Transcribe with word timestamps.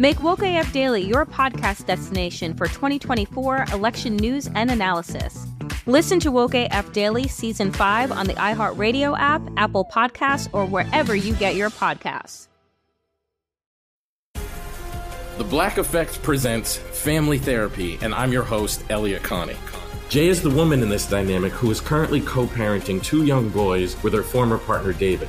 Make 0.00 0.22
Woke 0.22 0.44
AF 0.44 0.72
Daily 0.72 1.02
your 1.02 1.26
podcast 1.26 1.86
destination 1.86 2.54
for 2.54 2.68
2024 2.68 3.64
election 3.72 4.14
news 4.14 4.48
and 4.54 4.70
analysis. 4.70 5.44
Listen 5.86 6.20
to 6.20 6.30
Woke 6.30 6.54
AF 6.54 6.92
Daily 6.92 7.26
Season 7.26 7.72
5 7.72 8.12
on 8.12 8.28
the 8.28 8.34
iHeartRadio 8.34 9.18
app, 9.18 9.42
Apple 9.56 9.84
Podcasts, 9.92 10.48
or 10.52 10.66
wherever 10.66 11.16
you 11.16 11.34
get 11.34 11.56
your 11.56 11.70
podcasts. 11.70 12.46
The 15.36 15.44
Black 15.44 15.78
Effect 15.78 16.22
presents 16.22 16.76
Family 16.76 17.38
Therapy, 17.38 17.98
and 18.00 18.14
I'm 18.14 18.30
your 18.30 18.44
host, 18.44 18.84
Elliot 18.90 19.24
Connie. 19.24 19.56
Jay 20.08 20.28
is 20.28 20.40
the 20.40 20.50
woman 20.50 20.80
in 20.80 20.88
this 20.88 21.06
dynamic 21.08 21.52
who 21.52 21.72
is 21.72 21.80
currently 21.80 22.20
co 22.20 22.46
parenting 22.46 23.02
two 23.02 23.24
young 23.24 23.48
boys 23.48 24.00
with 24.04 24.12
her 24.12 24.22
former 24.22 24.58
partner, 24.58 24.92
David. 24.92 25.28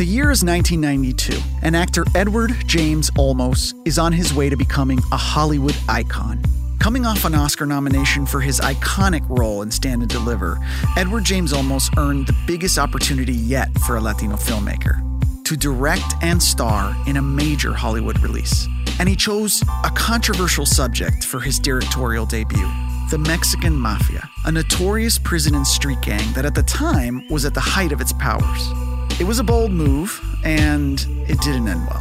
The 0.00 0.06
year 0.06 0.30
is 0.30 0.42
1992, 0.42 1.38
and 1.60 1.76
actor 1.76 2.06
Edward 2.14 2.54
James 2.64 3.10
Olmos 3.18 3.74
is 3.86 3.98
on 3.98 4.14
his 4.14 4.32
way 4.32 4.48
to 4.48 4.56
becoming 4.56 4.98
a 5.12 5.16
Hollywood 5.18 5.76
icon. 5.90 6.40
Coming 6.78 7.04
off 7.04 7.26
an 7.26 7.34
Oscar 7.34 7.66
nomination 7.66 8.24
for 8.24 8.40
his 8.40 8.60
iconic 8.60 9.28
role 9.28 9.60
in 9.60 9.70
Stand 9.70 10.00
and 10.00 10.10
Deliver, 10.10 10.58
Edward 10.96 11.24
James 11.24 11.52
Olmos 11.52 11.94
earned 11.98 12.26
the 12.26 12.36
biggest 12.46 12.78
opportunity 12.78 13.34
yet 13.34 13.68
for 13.80 13.96
a 13.96 14.00
Latino 14.00 14.36
filmmaker 14.36 15.02
to 15.44 15.54
direct 15.54 16.14
and 16.22 16.42
star 16.42 16.96
in 17.06 17.18
a 17.18 17.22
major 17.22 17.74
Hollywood 17.74 18.20
release. 18.20 18.66
And 18.98 19.06
he 19.06 19.14
chose 19.14 19.62
a 19.84 19.90
controversial 19.90 20.64
subject 20.64 21.24
for 21.24 21.40
his 21.40 21.58
directorial 21.58 22.24
debut 22.24 22.70
the 23.10 23.18
Mexican 23.18 23.76
Mafia, 23.76 24.30
a 24.46 24.52
notorious 24.52 25.18
prison 25.18 25.56
and 25.56 25.66
street 25.66 26.00
gang 26.00 26.32
that 26.32 26.46
at 26.46 26.54
the 26.54 26.62
time 26.62 27.26
was 27.28 27.44
at 27.44 27.52
the 27.52 27.60
height 27.60 27.92
of 27.92 28.00
its 28.00 28.12
powers. 28.14 28.89
It 29.20 29.26
was 29.26 29.38
a 29.38 29.44
bold 29.44 29.70
move, 29.70 30.18
and 30.44 30.98
it 31.28 31.38
didn't 31.42 31.68
end 31.68 31.86
well. 31.86 32.00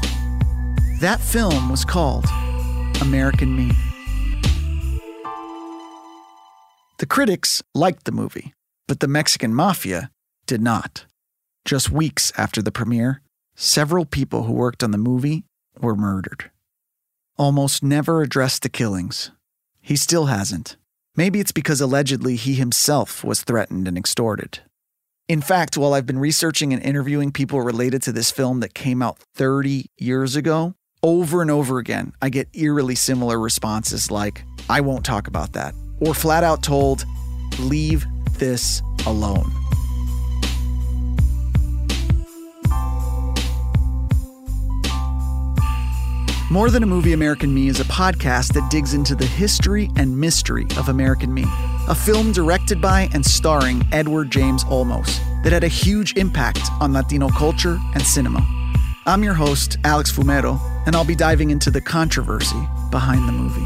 That 1.01 1.19
film 1.19 1.69
was 1.69 1.83
called 1.83 2.25
American 3.01 3.57
Me. 3.57 3.71
The 6.99 7.05
critics 7.05 7.61
liked 7.75 8.05
the 8.05 8.13
movie, 8.13 8.53
but 8.87 9.01
the 9.01 9.09
Mexican 9.09 9.53
mafia 9.53 10.11
did 10.47 10.61
not. 10.61 11.03
Just 11.65 11.91
weeks 11.91 12.31
after 12.37 12.61
the 12.61 12.71
premiere, 12.71 13.21
several 13.53 14.05
people 14.05 14.43
who 14.43 14.53
worked 14.53 14.81
on 14.81 14.91
the 14.91 14.97
movie 14.97 15.43
were 15.77 15.97
murdered. 15.97 16.49
Olmos 17.37 17.83
never 17.83 18.21
addressed 18.21 18.63
the 18.63 18.69
killings. 18.69 19.31
He 19.81 19.97
still 19.97 20.27
hasn't. 20.27 20.77
Maybe 21.17 21.41
it's 21.41 21.51
because 21.51 21.81
allegedly 21.81 22.37
he 22.37 22.53
himself 22.53 23.25
was 23.25 23.43
threatened 23.43 23.89
and 23.89 23.97
extorted. 23.97 24.61
In 25.29 25.41
fact, 25.41 25.77
while 25.77 25.93
I've 25.93 26.07
been 26.07 26.17
researching 26.17 26.73
and 26.73 26.81
interviewing 26.81 27.31
people 27.31 27.61
related 27.61 28.01
to 28.01 28.11
this 28.11 28.31
film 28.31 28.61
that 28.61 28.73
came 28.73 29.03
out 29.03 29.19
30 29.35 29.85
years 29.99 30.35
ago, 30.35 30.73
over 31.03 31.43
and 31.43 31.51
over 31.51 31.77
again, 31.77 32.13
I 32.19 32.29
get 32.29 32.49
eerily 32.53 32.95
similar 32.95 33.39
responses 33.39 34.09
like, 34.09 34.43
I 34.71 34.81
won't 34.81 35.05
talk 35.05 35.27
about 35.27 35.53
that, 35.53 35.75
or 35.99 36.15
flat 36.15 36.43
out 36.43 36.63
told, 36.63 37.05
leave 37.59 38.07
this 38.39 38.81
alone. 39.05 39.51
More 46.49 46.71
Than 46.71 46.81
a 46.81 46.87
Movie 46.87 47.13
American 47.13 47.53
Me 47.53 47.67
is 47.67 47.79
a 47.79 47.83
podcast 47.83 48.53
that 48.53 48.67
digs 48.71 48.95
into 48.95 49.13
the 49.13 49.27
history 49.27 49.91
and 49.95 50.17
mystery 50.19 50.65
of 50.75 50.89
American 50.89 51.31
Me, 51.31 51.45
a 51.89 51.95
film 51.95 52.31
directed 52.31 52.79
by 52.79 53.09
and 53.13 53.25
starring 53.25 53.81
Edward 53.91 54.29
James 54.29 54.63
Olmos 54.65 55.19
that 55.43 55.51
had 55.51 55.63
a 55.63 55.67
huge 55.67 56.15
impact 56.17 56.61
on 56.79 56.93
Latino 56.93 57.29
culture 57.29 57.79
and 57.95 58.03
cinema. 58.03 58.45
I'm 59.07 59.23
your 59.23 59.33
host, 59.33 59.77
Alex 59.83 60.11
Fumero, 60.11 60.59
and 60.85 60.95
I'll 60.95 61.03
be 61.03 61.15
diving 61.15 61.49
into 61.49 61.71
the 61.71 61.81
controversy 61.81 62.59
behind 62.91 63.27
the 63.27 63.31
movie. 63.31 63.65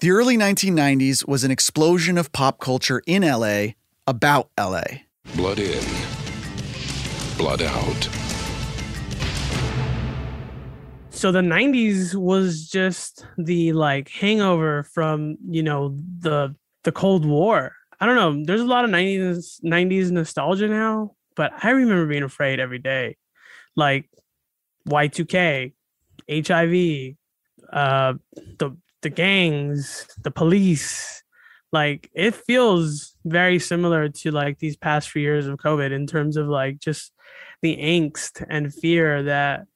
The 0.00 0.10
early 0.10 0.36
1990s 0.36 1.28
was 1.28 1.44
an 1.44 1.52
explosion 1.52 2.18
of 2.18 2.32
pop 2.32 2.58
culture 2.58 3.00
in 3.06 3.22
LA 3.22 3.74
about 4.08 4.48
LA. 4.58 4.82
Blood 5.36 5.60
in, 5.60 5.84
blood 7.38 7.62
out. 7.62 8.31
So 11.22 11.30
the 11.30 11.38
90s 11.38 12.16
was 12.16 12.68
just 12.68 13.24
the 13.38 13.72
like 13.74 14.08
hangover 14.08 14.82
from 14.82 15.36
you 15.48 15.62
know 15.62 15.96
the 16.18 16.52
the 16.82 16.90
cold 16.90 17.24
war. 17.24 17.76
I 18.00 18.06
don't 18.06 18.16
know 18.16 18.42
there's 18.44 18.60
a 18.60 18.66
lot 18.66 18.84
of 18.84 18.90
90s 18.90 19.60
90s 19.64 20.10
nostalgia 20.10 20.66
now 20.66 21.12
but 21.36 21.52
i 21.62 21.70
remember 21.70 22.06
being 22.06 22.24
afraid 22.24 22.58
every 22.58 22.80
day. 22.80 23.16
Like 23.76 24.10
y2k 24.88 25.72
hiv 26.28 26.74
uh 27.72 28.14
the 28.58 28.76
the 29.02 29.10
gangs 29.10 30.08
the 30.24 30.32
police. 30.32 31.22
Like 31.70 32.10
it 32.14 32.34
feels 32.34 33.14
very 33.24 33.60
similar 33.60 34.08
to 34.08 34.32
like 34.32 34.58
these 34.58 34.76
past 34.76 35.08
few 35.08 35.22
years 35.22 35.46
of 35.46 35.56
covid 35.58 35.92
in 35.92 36.08
terms 36.08 36.36
of 36.36 36.48
like 36.48 36.80
just 36.80 37.12
the 37.62 37.76
angst 37.76 38.44
and 38.50 38.74
fear 38.74 39.22
that 39.22 39.68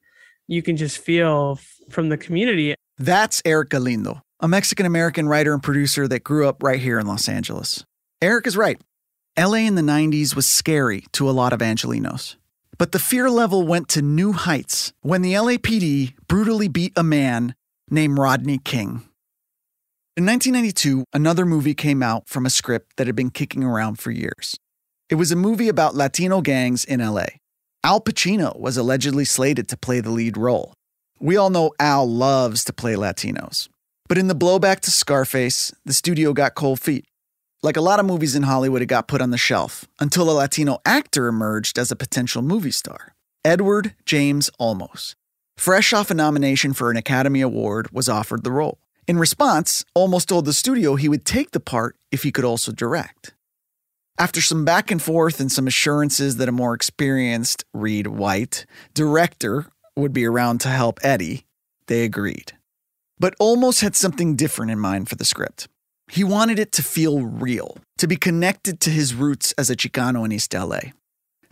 you 0.47 0.61
can 0.61 0.77
just 0.77 0.97
feel 0.97 1.59
from 1.89 2.09
the 2.09 2.17
community. 2.17 2.75
That's 2.97 3.41
Eric 3.45 3.69
Galindo, 3.69 4.21
a 4.39 4.47
Mexican 4.47 4.85
American 4.85 5.27
writer 5.27 5.53
and 5.53 5.61
producer 5.61 6.07
that 6.07 6.23
grew 6.23 6.47
up 6.47 6.63
right 6.63 6.79
here 6.79 6.99
in 6.99 7.07
Los 7.07 7.29
Angeles. 7.29 7.83
Eric 8.21 8.47
is 8.47 8.57
right. 8.57 8.81
LA 9.37 9.59
in 9.59 9.75
the 9.75 9.81
90s 9.83 10.35
was 10.35 10.47
scary 10.47 11.05
to 11.11 11.29
a 11.29 11.31
lot 11.31 11.53
of 11.53 11.59
Angelenos. 11.59 12.35
But 12.79 12.91
the 12.91 12.99
fear 12.99 13.29
level 13.29 13.63
went 13.63 13.87
to 13.89 14.01
new 14.01 14.31
heights 14.31 14.93
when 15.01 15.21
the 15.21 15.33
LAPD 15.33 16.13
brutally 16.27 16.67
beat 16.67 16.93
a 16.95 17.03
man 17.03 17.55
named 17.89 18.17
Rodney 18.17 18.59
King. 18.59 19.03
In 20.15 20.25
1992, 20.25 21.03
another 21.13 21.45
movie 21.45 21.75
came 21.75 22.01
out 22.01 22.27
from 22.27 22.45
a 22.45 22.49
script 22.49 22.97
that 22.97 23.05
had 23.05 23.15
been 23.15 23.29
kicking 23.29 23.63
around 23.63 23.99
for 23.99 24.09
years. 24.09 24.57
It 25.09 25.15
was 25.15 25.31
a 25.31 25.35
movie 25.35 25.69
about 25.69 25.95
Latino 25.95 26.41
gangs 26.41 26.83
in 26.83 26.99
LA. 26.99 27.27
Al 27.83 28.01
Pacino 28.01 28.57
was 28.59 28.77
allegedly 28.77 29.25
slated 29.25 29.69
to 29.69 29.77
play 29.77 29.99
the 29.99 30.09
lead 30.09 30.35
role. 30.35 30.73
We 31.19 31.37
all 31.37 31.49
know 31.49 31.71
Al 31.79 32.09
loves 32.09 32.63
to 32.65 32.73
play 32.73 32.95
Latinos. 32.95 33.69
But 34.07 34.17
in 34.17 34.27
the 34.27 34.35
blowback 34.35 34.79
to 34.81 34.91
Scarface, 34.91 35.73
the 35.85 35.93
studio 35.93 36.33
got 36.33 36.55
cold 36.55 36.79
feet. 36.79 37.05
Like 37.63 37.77
a 37.77 37.81
lot 37.81 37.99
of 37.99 38.05
movies 38.05 38.35
in 38.35 38.43
Hollywood, 38.43 38.81
it 38.81 38.85
got 38.85 39.07
put 39.07 39.21
on 39.21 39.31
the 39.31 39.37
shelf 39.37 39.85
until 39.99 40.29
a 40.29 40.31
Latino 40.31 40.79
actor 40.85 41.27
emerged 41.27 41.77
as 41.77 41.91
a 41.91 41.95
potential 41.95 42.41
movie 42.41 42.71
star 42.71 43.13
Edward 43.43 43.95
James 44.05 44.49
Olmos. 44.59 45.15
Fresh 45.57 45.91
off 45.91 46.11
a 46.11 46.13
nomination 46.13 46.73
for 46.73 46.91
an 46.91 46.97
Academy 46.97 47.41
Award, 47.41 47.89
was 47.91 48.07
offered 48.07 48.43
the 48.43 48.51
role. 48.51 48.79
In 49.07 49.17
response, 49.17 49.85
Olmos 49.97 50.25
told 50.25 50.45
the 50.45 50.53
studio 50.53 50.95
he 50.95 51.09
would 51.09 51.25
take 51.25 51.51
the 51.51 51.59
part 51.59 51.95
if 52.11 52.23
he 52.23 52.31
could 52.31 52.45
also 52.45 52.71
direct. 52.71 53.33
After 54.19 54.41
some 54.41 54.65
back 54.65 54.89
and 54.89 54.99
forth 54.99 55.39
and 55.39 55.51
some 55.51 55.67
assurances 55.67 56.37
that 56.37 56.49
a 56.49 56.51
more 56.51 56.73
experienced 56.73 57.63
Reed 57.71 58.07
White 58.07 58.65
director 58.95 59.67
would 59.95 60.11
be 60.11 60.25
around 60.25 60.59
to 60.61 60.69
help 60.69 60.99
Eddie, 61.03 61.45
they 61.85 62.03
agreed. 62.03 62.53
But 63.19 63.37
Olmos 63.39 63.81
had 63.81 63.95
something 63.95 64.35
different 64.35 64.71
in 64.71 64.79
mind 64.79 65.07
for 65.07 65.15
the 65.15 65.25
script. 65.25 65.67
He 66.09 66.23
wanted 66.23 66.57
it 66.57 66.71
to 66.73 66.83
feel 66.83 67.21
real, 67.21 67.77
to 67.99 68.07
be 68.07 68.15
connected 68.15 68.79
to 68.81 68.89
his 68.89 69.13
roots 69.13 69.51
as 69.57 69.69
a 69.69 69.75
Chicano 69.75 70.25
in 70.25 70.31
East 70.31 70.51
LA, 70.51 70.79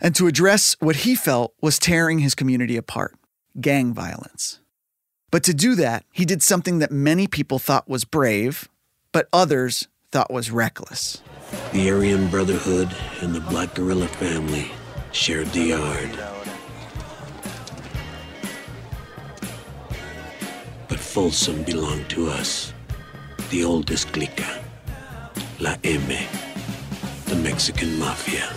and 0.00 0.14
to 0.16 0.26
address 0.26 0.74
what 0.80 0.96
he 0.96 1.14
felt 1.14 1.54
was 1.60 1.78
tearing 1.78 2.18
his 2.18 2.34
community 2.34 2.76
apart 2.76 3.14
gang 3.60 3.92
violence. 3.92 4.60
But 5.30 5.44
to 5.44 5.54
do 5.54 5.76
that, 5.76 6.04
he 6.12 6.24
did 6.24 6.42
something 6.42 6.78
that 6.80 6.90
many 6.90 7.26
people 7.26 7.58
thought 7.58 7.88
was 7.88 8.04
brave, 8.04 8.68
but 9.12 9.28
others 9.32 9.88
thought 10.10 10.32
was 10.32 10.50
reckless. 10.50 11.22
The 11.72 11.90
Aryan 11.90 12.28
Brotherhood 12.28 12.94
and 13.20 13.34
the 13.34 13.40
Black 13.40 13.74
Guerrilla 13.74 14.08
family 14.08 14.70
shared 15.12 15.46
the 15.48 15.60
yard. 15.60 16.10
But 20.88 20.98
Folsom 20.98 21.62
belonged 21.62 22.08
to 22.10 22.28
us, 22.28 22.72
the 23.50 23.64
oldest 23.64 24.08
clica, 24.08 24.62
La 25.60 25.76
Eme, 25.84 26.26
the 27.26 27.36
Mexican 27.36 27.98
Mafia. 27.98 28.52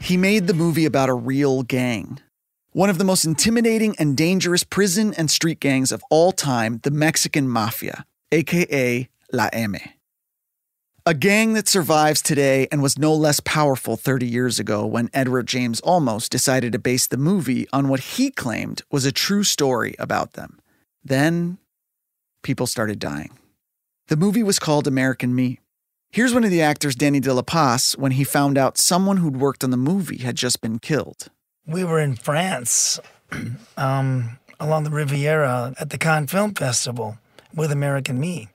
He 0.00 0.16
made 0.16 0.46
the 0.46 0.54
movie 0.54 0.84
about 0.84 1.08
a 1.08 1.14
real 1.14 1.62
gang. 1.62 2.18
One 2.72 2.90
of 2.90 2.98
the 2.98 3.04
most 3.04 3.24
intimidating 3.24 3.94
and 3.98 4.16
dangerous 4.16 4.64
prison 4.64 5.14
and 5.14 5.30
street 5.30 5.60
gangs 5.60 5.92
of 5.92 6.02
all 6.10 6.32
time, 6.32 6.80
the 6.82 6.90
Mexican 6.90 7.48
Mafia, 7.48 8.04
aka 8.32 9.08
La 9.32 9.48
Eme. 9.52 9.80
A 11.04 11.14
gang 11.14 11.54
that 11.54 11.66
survives 11.66 12.22
today 12.22 12.68
and 12.70 12.80
was 12.80 12.96
no 12.96 13.12
less 13.12 13.40
powerful 13.40 13.96
30 13.96 14.24
years 14.24 14.60
ago 14.60 14.86
when 14.86 15.10
Edward 15.12 15.48
James 15.48 15.80
Olmos 15.80 16.28
decided 16.28 16.70
to 16.72 16.78
base 16.78 17.08
the 17.08 17.16
movie 17.16 17.66
on 17.72 17.88
what 17.88 17.98
he 17.98 18.30
claimed 18.30 18.82
was 18.88 19.04
a 19.04 19.10
true 19.10 19.42
story 19.42 19.96
about 19.98 20.34
them. 20.34 20.60
Then, 21.02 21.58
people 22.44 22.68
started 22.68 23.00
dying. 23.00 23.36
The 24.06 24.16
movie 24.16 24.44
was 24.44 24.60
called 24.60 24.86
American 24.86 25.34
Me. 25.34 25.58
Here's 26.12 26.32
one 26.32 26.44
of 26.44 26.52
the 26.52 26.62
actors, 26.62 26.94
Danny 26.94 27.18
De 27.18 27.34
La 27.34 27.42
Paz, 27.42 27.94
when 27.98 28.12
he 28.12 28.22
found 28.22 28.56
out 28.56 28.78
someone 28.78 29.16
who'd 29.16 29.40
worked 29.40 29.64
on 29.64 29.70
the 29.70 29.76
movie 29.76 30.18
had 30.18 30.36
just 30.36 30.60
been 30.60 30.78
killed. 30.78 31.30
We 31.66 31.82
were 31.82 31.98
in 31.98 32.14
France 32.14 33.00
um, 33.76 34.38
along 34.60 34.84
the 34.84 34.90
Riviera 34.90 35.74
at 35.80 35.90
the 35.90 35.98
Cannes 35.98 36.28
Film 36.28 36.54
Festival 36.54 37.18
with 37.52 37.72
American 37.72 38.20
Me 38.20 38.51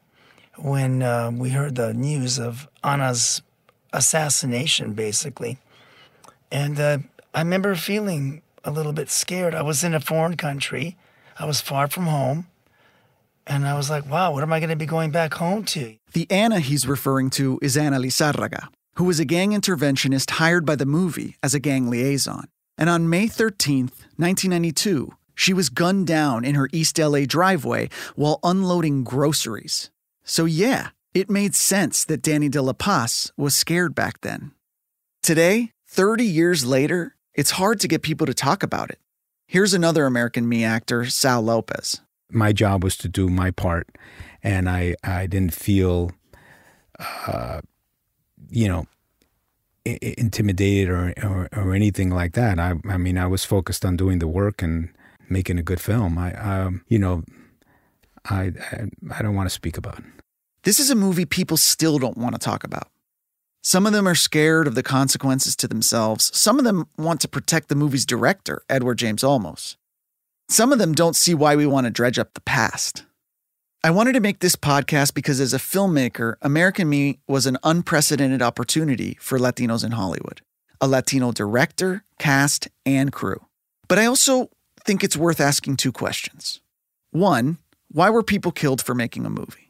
when 0.57 1.01
uh, 1.03 1.31
we 1.33 1.49
heard 1.49 1.75
the 1.75 1.93
news 1.93 2.39
of 2.39 2.67
Ana's 2.83 3.41
assassination, 3.93 4.93
basically. 4.93 5.57
And 6.51 6.79
uh, 6.79 6.99
I 7.33 7.39
remember 7.39 7.75
feeling 7.75 8.41
a 8.63 8.71
little 8.71 8.93
bit 8.93 9.09
scared. 9.09 9.55
I 9.55 9.61
was 9.61 9.83
in 9.83 9.93
a 9.93 9.99
foreign 9.99 10.37
country, 10.37 10.97
I 11.39 11.45
was 11.45 11.61
far 11.61 11.87
from 11.87 12.07
home. 12.07 12.47
And 13.49 13.65
I 13.65 13.75
was 13.75 13.89
like, 13.89 14.09
wow, 14.09 14.33
what 14.33 14.43
am 14.43 14.51
I 14.51 14.59
going 14.59 14.71
to 14.71 14.75
be 14.75 14.85
going 14.85 15.09
back 15.11 15.35
home 15.35 15.63
to? 15.65 15.95
The 16.11 16.29
Ana 16.29 16.59
he's 16.59 16.85
referring 16.85 17.29
to 17.31 17.57
is 17.61 17.77
Ana 17.77 17.97
Lizarraga, 17.97 18.67
who 18.95 19.05
was 19.05 19.21
a 19.21 19.25
gang 19.25 19.51
interventionist 19.51 20.31
hired 20.31 20.65
by 20.65 20.75
the 20.75 20.85
movie 20.85 21.37
as 21.41 21.53
a 21.53 21.59
gang 21.59 21.89
liaison. 21.89 22.49
And 22.77 22.89
on 22.89 23.09
May 23.09 23.27
13th, 23.27 24.03
1992, 24.17 25.13
she 25.33 25.53
was 25.53 25.69
gunned 25.69 26.07
down 26.07 26.43
in 26.43 26.55
her 26.55 26.67
East 26.73 26.99
LA 26.99 27.21
driveway 27.25 27.89
while 28.15 28.39
unloading 28.43 29.05
groceries. 29.05 29.91
So, 30.29 30.43
yeah, 30.43 30.89
it 31.13 31.29
made 31.29 31.55
sense 31.55 32.03
that 32.03 32.21
Danny 32.21 32.49
De 32.49 32.61
La 32.61 32.73
Paz 32.73 33.31
was 33.37 33.55
scared 33.55 33.95
back 33.95 34.19
then. 34.21 34.51
Today, 35.23 35.71
30 35.87 36.25
years 36.25 36.65
later, 36.65 37.15
it's 37.33 37.51
hard 37.51 37.79
to 37.79 37.87
get 37.87 38.01
people 38.01 38.27
to 38.27 38.33
talk 38.33 38.61
about 38.61 38.89
it. 38.89 38.99
Here's 39.47 39.73
another 39.73 40.05
American 40.05 40.49
Me 40.49 40.65
actor, 40.65 41.05
Sal 41.05 41.41
Lopez. 41.41 42.01
My 42.29 42.51
job 42.51 42.83
was 42.83 42.97
to 42.97 43.07
do 43.07 43.29
my 43.29 43.51
part, 43.51 43.87
and 44.43 44.69
I, 44.69 44.95
I 45.01 45.27
didn't 45.27 45.53
feel, 45.53 46.11
uh, 46.99 47.61
you 48.49 48.67
know, 48.67 48.85
I- 49.87 50.13
intimidated 50.17 50.89
or, 50.89 51.13
or, 51.23 51.49
or 51.55 51.73
anything 51.73 52.09
like 52.09 52.33
that. 52.33 52.59
I, 52.59 52.73
I 52.89 52.97
mean, 52.97 53.17
I 53.17 53.27
was 53.27 53.45
focused 53.45 53.85
on 53.85 53.95
doing 53.95 54.19
the 54.19 54.27
work 54.27 54.61
and 54.61 54.89
making 55.29 55.57
a 55.57 55.63
good 55.63 55.79
film. 55.79 56.17
I, 56.17 56.33
um, 56.33 56.83
you 56.89 56.99
know, 56.99 57.23
I, 58.25 58.51
I, 58.71 58.87
I 59.09 59.21
don't 59.21 59.35
want 59.35 59.47
to 59.47 59.55
speak 59.55 59.77
about 59.77 59.99
it. 59.99 60.05
This 60.67 60.81
is 60.81 60.89
a 60.89 60.95
movie 60.95 61.23
people 61.23 61.55
still 61.55 61.97
don't 61.97 62.17
want 62.17 62.35
to 62.35 62.39
talk 62.39 62.65
about. 62.65 62.89
Some 63.61 63.85
of 63.85 63.93
them 63.93 64.05
are 64.05 64.13
scared 64.13 64.67
of 64.67 64.75
the 64.75 64.83
consequences 64.83 65.55
to 65.55 65.65
themselves. 65.65 66.29
Some 66.37 66.59
of 66.59 66.65
them 66.65 66.89
want 66.97 67.21
to 67.21 67.29
protect 67.29 67.69
the 67.69 67.75
movie's 67.75 68.05
director, 68.05 68.63
Edward 68.69 68.97
James 68.97 69.23
Olmos. 69.23 69.77
Some 70.49 70.73
of 70.73 70.77
them 70.77 70.91
don't 70.91 71.15
see 71.15 71.33
why 71.33 71.55
we 71.55 71.65
want 71.65 71.85
to 71.85 71.89
dredge 71.89 72.19
up 72.19 72.33
the 72.33 72.41
past. 72.41 73.05
I 73.81 73.91
wanted 73.91 74.11
to 74.11 74.19
make 74.19 74.39
this 74.39 74.57
podcast 74.57 75.13
because, 75.13 75.39
as 75.39 75.53
a 75.53 75.57
filmmaker, 75.57 76.35
American 76.41 76.89
Me 76.89 77.19
was 77.29 77.45
an 77.45 77.57
unprecedented 77.63 78.41
opportunity 78.41 79.17
for 79.21 79.39
Latinos 79.39 79.85
in 79.85 79.93
Hollywood 79.93 80.41
a 80.81 80.87
Latino 80.89 81.31
director, 81.31 82.03
cast, 82.19 82.67
and 82.85 83.13
crew. 83.13 83.39
But 83.87 83.99
I 83.99 84.05
also 84.05 84.49
think 84.85 85.01
it's 85.01 85.15
worth 85.15 85.39
asking 85.39 85.77
two 85.77 85.93
questions. 85.93 86.59
One, 87.11 87.57
why 87.89 88.09
were 88.09 88.21
people 88.21 88.51
killed 88.51 88.81
for 88.81 88.93
making 88.93 89.25
a 89.25 89.29
movie? 89.29 89.66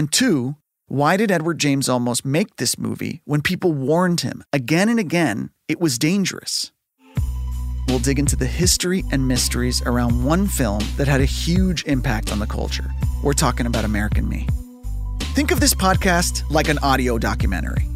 And 0.00 0.10
two, 0.10 0.56
why 0.88 1.18
did 1.18 1.30
Edward 1.30 1.58
James 1.58 1.86
Olmos 1.86 2.24
make 2.24 2.56
this 2.56 2.78
movie 2.78 3.20
when 3.26 3.42
people 3.42 3.74
warned 3.74 4.22
him 4.22 4.42
again 4.50 4.88
and 4.88 4.98
again 4.98 5.50
it 5.68 5.78
was 5.78 5.98
dangerous? 5.98 6.72
We'll 7.86 7.98
dig 7.98 8.18
into 8.18 8.34
the 8.34 8.46
history 8.46 9.04
and 9.12 9.28
mysteries 9.28 9.82
around 9.82 10.24
one 10.24 10.46
film 10.46 10.82
that 10.96 11.06
had 11.06 11.20
a 11.20 11.26
huge 11.26 11.84
impact 11.84 12.32
on 12.32 12.38
the 12.38 12.46
culture. 12.46 12.90
We're 13.22 13.34
talking 13.34 13.66
about 13.66 13.84
American 13.84 14.26
Me. 14.26 14.48
Think 15.34 15.50
of 15.50 15.60
this 15.60 15.74
podcast 15.74 16.50
like 16.50 16.70
an 16.70 16.78
audio 16.78 17.18
documentary. 17.18 17.86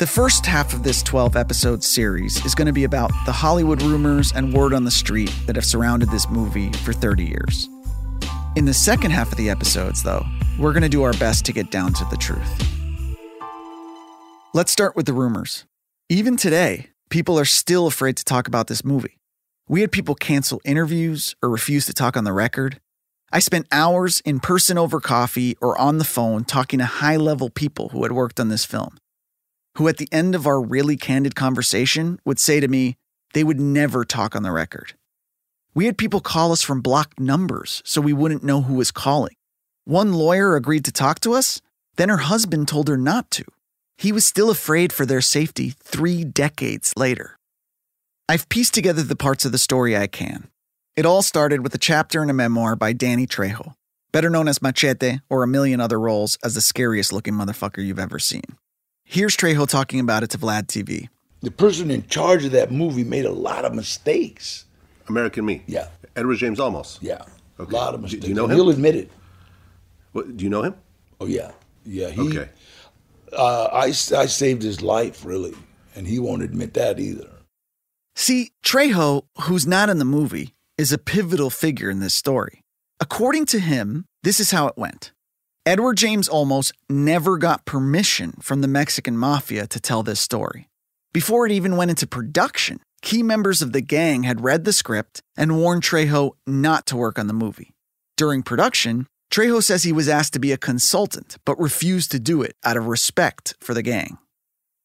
The 0.00 0.08
first 0.08 0.44
half 0.46 0.74
of 0.74 0.82
this 0.82 1.00
12 1.00 1.36
episode 1.36 1.84
series 1.84 2.44
is 2.44 2.56
going 2.56 2.66
to 2.66 2.72
be 2.72 2.82
about 2.82 3.12
the 3.24 3.30
Hollywood 3.30 3.82
rumors 3.82 4.32
and 4.32 4.52
word 4.52 4.74
on 4.74 4.82
the 4.82 4.90
street 4.90 5.32
that 5.46 5.54
have 5.54 5.64
surrounded 5.64 6.10
this 6.10 6.28
movie 6.28 6.72
for 6.72 6.92
30 6.92 7.24
years. 7.24 7.68
In 8.56 8.64
the 8.64 8.74
second 8.74 9.12
half 9.12 9.30
of 9.30 9.38
the 9.38 9.48
episodes, 9.48 10.02
though, 10.02 10.26
we're 10.58 10.72
going 10.72 10.82
to 10.82 10.88
do 10.88 11.04
our 11.04 11.12
best 11.12 11.44
to 11.44 11.52
get 11.52 11.70
down 11.70 11.92
to 11.92 12.04
the 12.06 12.16
truth. 12.16 12.50
Let's 14.52 14.72
start 14.72 14.96
with 14.96 15.06
the 15.06 15.12
rumors. 15.12 15.66
Even 16.08 16.36
today, 16.36 16.88
people 17.10 17.38
are 17.38 17.44
still 17.44 17.86
afraid 17.86 18.16
to 18.16 18.24
talk 18.24 18.48
about 18.48 18.66
this 18.66 18.84
movie. 18.84 19.18
We 19.68 19.82
had 19.82 19.92
people 19.92 20.16
cancel 20.16 20.60
interviews 20.64 21.36
or 21.40 21.48
refuse 21.48 21.86
to 21.86 21.92
talk 21.92 22.16
on 22.16 22.24
the 22.24 22.32
record. 22.32 22.80
I 23.30 23.38
spent 23.38 23.68
hours 23.70 24.18
in 24.24 24.40
person 24.40 24.76
over 24.76 24.98
coffee 24.98 25.56
or 25.60 25.78
on 25.78 25.98
the 25.98 26.04
phone 26.04 26.42
talking 26.42 26.80
to 26.80 26.86
high 26.86 27.18
level 27.18 27.50
people 27.50 27.90
who 27.90 28.02
had 28.02 28.10
worked 28.10 28.40
on 28.40 28.48
this 28.48 28.64
film, 28.64 28.98
who 29.78 29.86
at 29.86 29.98
the 29.98 30.08
end 30.10 30.34
of 30.34 30.48
our 30.48 30.60
really 30.60 30.96
candid 30.96 31.36
conversation 31.36 32.18
would 32.24 32.40
say 32.40 32.58
to 32.58 32.66
me 32.66 32.96
they 33.32 33.44
would 33.44 33.60
never 33.60 34.04
talk 34.04 34.34
on 34.34 34.42
the 34.42 34.50
record. 34.50 34.94
We 35.74 35.86
had 35.86 35.98
people 35.98 36.20
call 36.20 36.50
us 36.52 36.62
from 36.62 36.80
blocked 36.80 37.20
numbers 37.20 37.82
so 37.84 38.00
we 38.00 38.12
wouldn't 38.12 38.42
know 38.42 38.62
who 38.62 38.74
was 38.74 38.90
calling. 38.90 39.34
One 39.84 40.12
lawyer 40.12 40.56
agreed 40.56 40.84
to 40.86 40.92
talk 40.92 41.20
to 41.20 41.32
us, 41.32 41.60
then 41.96 42.08
her 42.08 42.18
husband 42.18 42.68
told 42.68 42.88
her 42.88 42.96
not 42.96 43.30
to. 43.32 43.44
He 43.96 44.12
was 44.12 44.26
still 44.26 44.50
afraid 44.50 44.92
for 44.92 45.06
their 45.06 45.20
safety 45.20 45.74
three 45.82 46.24
decades 46.24 46.94
later. 46.96 47.36
I've 48.28 48.48
pieced 48.48 48.74
together 48.74 49.02
the 49.02 49.16
parts 49.16 49.44
of 49.44 49.52
the 49.52 49.58
story 49.58 49.96
I 49.96 50.06
can. 50.06 50.48
It 50.96 51.06
all 51.06 51.22
started 51.22 51.62
with 51.62 51.74
a 51.74 51.78
chapter 51.78 52.22
in 52.22 52.30
a 52.30 52.34
memoir 52.34 52.76
by 52.76 52.92
Danny 52.92 53.26
Trejo, 53.26 53.74
better 54.12 54.30
known 54.30 54.48
as 54.48 54.62
Machete 54.62 55.20
or 55.28 55.42
a 55.42 55.48
million 55.48 55.80
other 55.80 56.00
roles 56.00 56.36
as 56.42 56.54
the 56.54 56.60
scariest 56.60 57.12
looking 57.12 57.34
motherfucker 57.34 57.84
you've 57.84 57.98
ever 57.98 58.18
seen. 58.18 58.42
Here's 59.04 59.36
Trejo 59.36 59.68
talking 59.68 60.00
about 60.00 60.22
it 60.22 60.30
to 60.30 60.38
Vlad 60.38 60.66
TV. 60.66 61.08
The 61.42 61.50
person 61.50 61.90
in 61.90 62.06
charge 62.06 62.44
of 62.44 62.52
that 62.52 62.70
movie 62.70 63.04
made 63.04 63.24
a 63.24 63.32
lot 63.32 63.64
of 63.64 63.74
mistakes. 63.74 64.66
American 65.10 65.44
Me. 65.44 65.62
Yeah. 65.66 65.88
Edward 66.16 66.36
James 66.36 66.58
Olmos. 66.58 66.98
Yeah. 67.00 67.22
Okay. 67.58 67.76
A 67.76 67.80
lot 67.80 67.94
of 67.94 68.00
Do- 68.00 68.02
mistakes. 68.04 68.22
Do 68.24 68.28
you 68.28 68.34
know 68.34 68.46
him? 68.46 68.56
He'll 68.56 68.70
admit 68.70 68.96
it. 68.96 69.10
What, 70.12 70.36
do 70.36 70.42
you 70.44 70.50
know 70.50 70.62
him? 70.62 70.74
Oh 71.20 71.26
yeah, 71.26 71.52
yeah. 71.84 72.08
He, 72.10 72.20
Okay. 72.22 72.48
Uh, 73.32 73.68
I 73.72 73.86
I 73.86 74.26
saved 74.26 74.62
his 74.62 74.82
life 74.82 75.24
really, 75.24 75.54
and 75.94 76.06
he 76.06 76.18
won't 76.18 76.42
admit 76.42 76.74
that 76.74 76.98
either. 76.98 77.28
See, 78.16 78.50
Trejo, 78.64 79.22
who's 79.42 79.66
not 79.66 79.88
in 79.88 79.98
the 79.98 80.04
movie, 80.04 80.54
is 80.76 80.92
a 80.92 80.98
pivotal 80.98 81.48
figure 81.50 81.90
in 81.90 82.00
this 82.00 82.14
story. 82.14 82.62
According 82.98 83.46
to 83.46 83.60
him, 83.60 84.04
this 84.24 84.40
is 84.40 84.50
how 84.50 84.66
it 84.66 84.76
went. 84.76 85.12
Edward 85.64 85.96
James 85.96 86.28
Olmos 86.28 86.72
never 86.88 87.38
got 87.38 87.64
permission 87.66 88.32
from 88.42 88.62
the 88.62 88.68
Mexican 88.68 89.16
mafia 89.16 89.66
to 89.68 89.78
tell 89.78 90.02
this 90.02 90.18
story. 90.20 90.68
Before 91.12 91.46
it 91.46 91.52
even 91.52 91.76
went 91.76 91.90
into 91.90 92.06
production, 92.06 92.80
key 93.02 93.22
members 93.22 93.62
of 93.62 93.72
the 93.72 93.80
gang 93.80 94.24
had 94.24 94.42
read 94.42 94.64
the 94.64 94.72
script 94.72 95.22
and 95.36 95.58
warned 95.58 95.82
Trejo 95.82 96.32
not 96.46 96.86
to 96.86 96.96
work 96.96 97.18
on 97.18 97.26
the 97.26 97.32
movie. 97.32 97.74
During 98.16 98.42
production, 98.42 99.06
Trejo 99.30 99.62
says 99.62 99.84
he 99.84 99.92
was 99.92 100.08
asked 100.08 100.32
to 100.32 100.38
be 100.40 100.52
a 100.52 100.58
consultant, 100.58 101.36
but 101.44 101.58
refused 101.60 102.10
to 102.10 102.18
do 102.18 102.42
it 102.42 102.56
out 102.64 102.76
of 102.76 102.86
respect 102.86 103.54
for 103.60 103.74
the 103.74 103.82
gang. 103.82 104.18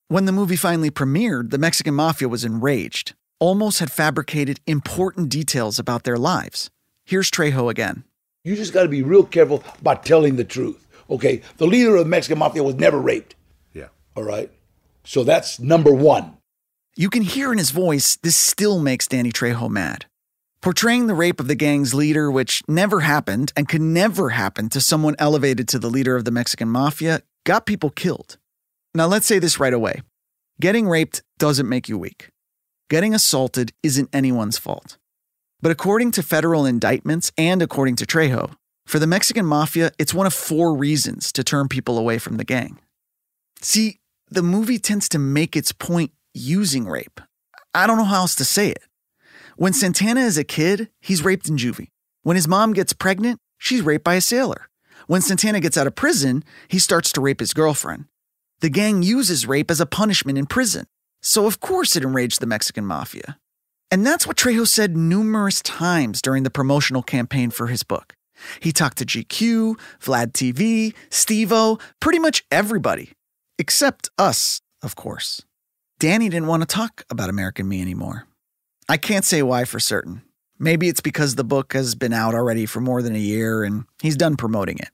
When 0.08 0.26
the 0.26 0.32
movie 0.32 0.56
finally 0.56 0.92
premiered, 0.92 1.50
the 1.50 1.58
Mexican 1.58 1.96
mafia 1.96 2.30
was 2.30 2.46
enraged. 2.46 3.16
Olmos 3.42 3.80
had 3.80 3.92
fabricated 3.92 4.60
important 4.68 5.30
details 5.30 5.80
about 5.80 6.04
their 6.04 6.18
lives. 6.18 6.70
Here's 7.06 7.32
Trejo 7.32 7.70
again. 7.70 8.04
You 8.44 8.56
just 8.56 8.74
got 8.74 8.84
to 8.84 8.90
be 8.90 9.02
real 9.02 9.24
careful 9.24 9.64
about 9.82 10.06
telling 10.06 10.36
the 10.36 10.44
truth. 10.44 10.88
Okay, 11.10 11.42
the 11.58 11.68
leader 11.68 11.96
of 11.96 12.06
the 12.06 12.10
Mexican 12.10 12.38
mafia 12.38 12.64
was 12.64 12.76
never 12.76 13.00
raped. 13.00 13.36
Yeah. 13.74 13.88
All 14.16 14.24
right, 14.24 14.52
so 15.04 15.24
that's 15.24 15.60
number 15.60 15.94
one. 15.94 16.38
You 16.98 17.10
can 17.10 17.24
hear 17.24 17.52
in 17.52 17.58
his 17.58 17.72
voice 17.72 18.16
this 18.24 18.38
still 18.38 18.80
makes 18.80 19.06
Danny 19.06 19.34
Trejo 19.34 19.70
mad. 19.70 20.06
Portraying 20.62 21.08
the 21.08 21.14
rape 21.14 21.42
of 21.42 21.50
the 21.50 21.56
gang's 21.56 21.94
leader, 21.94 22.32
which 22.32 22.64
never 22.70 23.02
happened 23.02 23.52
and 23.58 23.68
could 23.68 23.82
never 23.82 24.30
happen 24.30 24.70
to 24.70 24.80
someone 24.80 25.14
elevated 25.20 25.68
to 25.68 25.78
the 25.78 25.90
leader 25.90 26.16
of 26.16 26.24
the 26.24 26.32
Mexican 26.32 26.70
mafia, 26.70 27.22
got 27.44 27.66
people 27.66 27.90
killed. 27.90 28.38
Now, 28.94 29.08
let's 29.08 29.26
say 29.26 29.40
this 29.40 29.60
right 29.60 29.74
away 29.74 30.04
getting 30.62 30.88
raped 30.88 31.22
doesn't 31.38 31.68
make 31.68 31.90
you 31.90 31.98
weak. 31.98 32.30
Getting 32.90 33.14
assaulted 33.14 33.74
isn't 33.84 34.10
anyone's 34.14 34.58
fault. 34.58 34.98
But 35.62 35.74
according 35.74 36.12
to 36.12 36.24
federal 36.24 36.66
indictments 36.66 37.30
and 37.38 37.62
according 37.62 37.98
to 37.98 38.06
Trejo, 38.06 38.54
for 38.88 39.00
the 39.00 39.08
Mexican 39.08 39.46
mafia, 39.46 39.92
it's 40.00 40.14
one 40.14 40.28
of 40.28 40.34
four 40.34 40.74
reasons 40.74 41.34
to 41.34 41.44
turn 41.44 41.68
people 41.68 41.98
away 41.98 42.20
from 42.20 42.38
the 42.38 42.46
gang. 42.46 42.80
See, 43.62 44.00
the 44.30 44.42
movie 44.42 44.80
tends 44.80 45.10
to 45.10 45.20
make 45.20 45.58
its 45.58 45.74
point 45.74 46.12
using 46.36 46.88
rape. 46.88 47.22
I 47.74 47.88
don't 47.88 47.98
know 47.98 48.04
how 48.04 48.22
else 48.22 48.36
to 48.36 48.46
say 48.46 48.70
it. 48.70 48.84
When 49.58 49.74
Santana 49.74 50.22
is 50.22 50.38
a 50.38 50.44
kid, 50.44 50.90
he's 51.02 51.24
raped 51.24 51.48
in 51.48 51.58
juvie. 51.58 51.90
When 52.24 52.36
his 52.36 52.48
mom 52.48 52.74
gets 52.74 52.94
pregnant, 52.94 53.40
she's 53.58 53.82
raped 53.82 54.04
by 54.04 54.16
a 54.16 54.22
sailor. 54.22 54.70
When 55.08 55.22
Santana 55.22 55.60
gets 55.60 55.78
out 55.78 55.88
of 55.88 55.96
prison, 55.96 56.44
he 56.68 56.80
starts 56.80 57.12
to 57.14 57.22
rape 57.22 57.40
his 57.40 57.54
girlfriend. 57.54 58.06
The 58.60 58.70
gang 58.70 59.04
uses 59.04 59.48
rape 59.48 59.70
as 59.70 59.80
a 59.80 59.86
punishment 59.86 60.38
in 60.38 60.46
prison. 60.46 60.88
So, 61.22 61.46
of 61.46 61.60
course, 61.60 61.96
it 61.96 62.04
enraged 62.04 62.40
the 62.40 62.48
Mexican 62.48 62.86
mafia. 62.86 63.38
And 63.92 64.06
that's 64.06 64.28
what 64.28 64.38
Trejo 64.38 64.68
said 64.68 64.98
numerous 64.98 65.62
times 65.62 66.22
during 66.22 66.44
the 66.44 66.50
promotional 66.50 67.04
campaign 67.04 67.50
for 67.52 67.68
his 67.68 67.84
book. 67.84 68.14
He 68.60 68.72
talked 68.72 68.98
to 68.98 69.06
GQ, 69.06 69.80
Vlad 70.02 70.34
TV, 70.34 70.94
Steve-O, 71.10 71.80
pretty 72.00 72.20
much 72.20 72.44
everybody, 72.52 73.12
except 73.58 74.10
us, 74.18 74.62
of 74.82 74.96
course. 74.96 75.44
Danny 75.98 76.28
didn't 76.28 76.48
want 76.48 76.62
to 76.62 76.68
talk 76.68 77.06
about 77.10 77.30
American 77.30 77.70
Me 77.70 77.82
anymore. 77.82 78.28
I 78.90 78.98
can't 78.98 79.24
say 79.24 79.42
why 79.42 79.64
for 79.64 79.80
certain. 79.80 80.24
Maybe 80.60 80.90
it's 80.90 81.00
because 81.00 81.36
the 81.36 81.46
book 81.46 81.72
has 81.72 81.96
been 81.96 82.12
out 82.12 82.34
already 82.34 82.66
for 82.66 82.82
more 82.82 83.02
than 83.02 83.16
a 83.16 83.20
year 83.20 83.64
and 83.64 83.86
he's 84.02 84.18
done 84.18 84.36
promoting 84.36 84.78
it. 84.78 84.90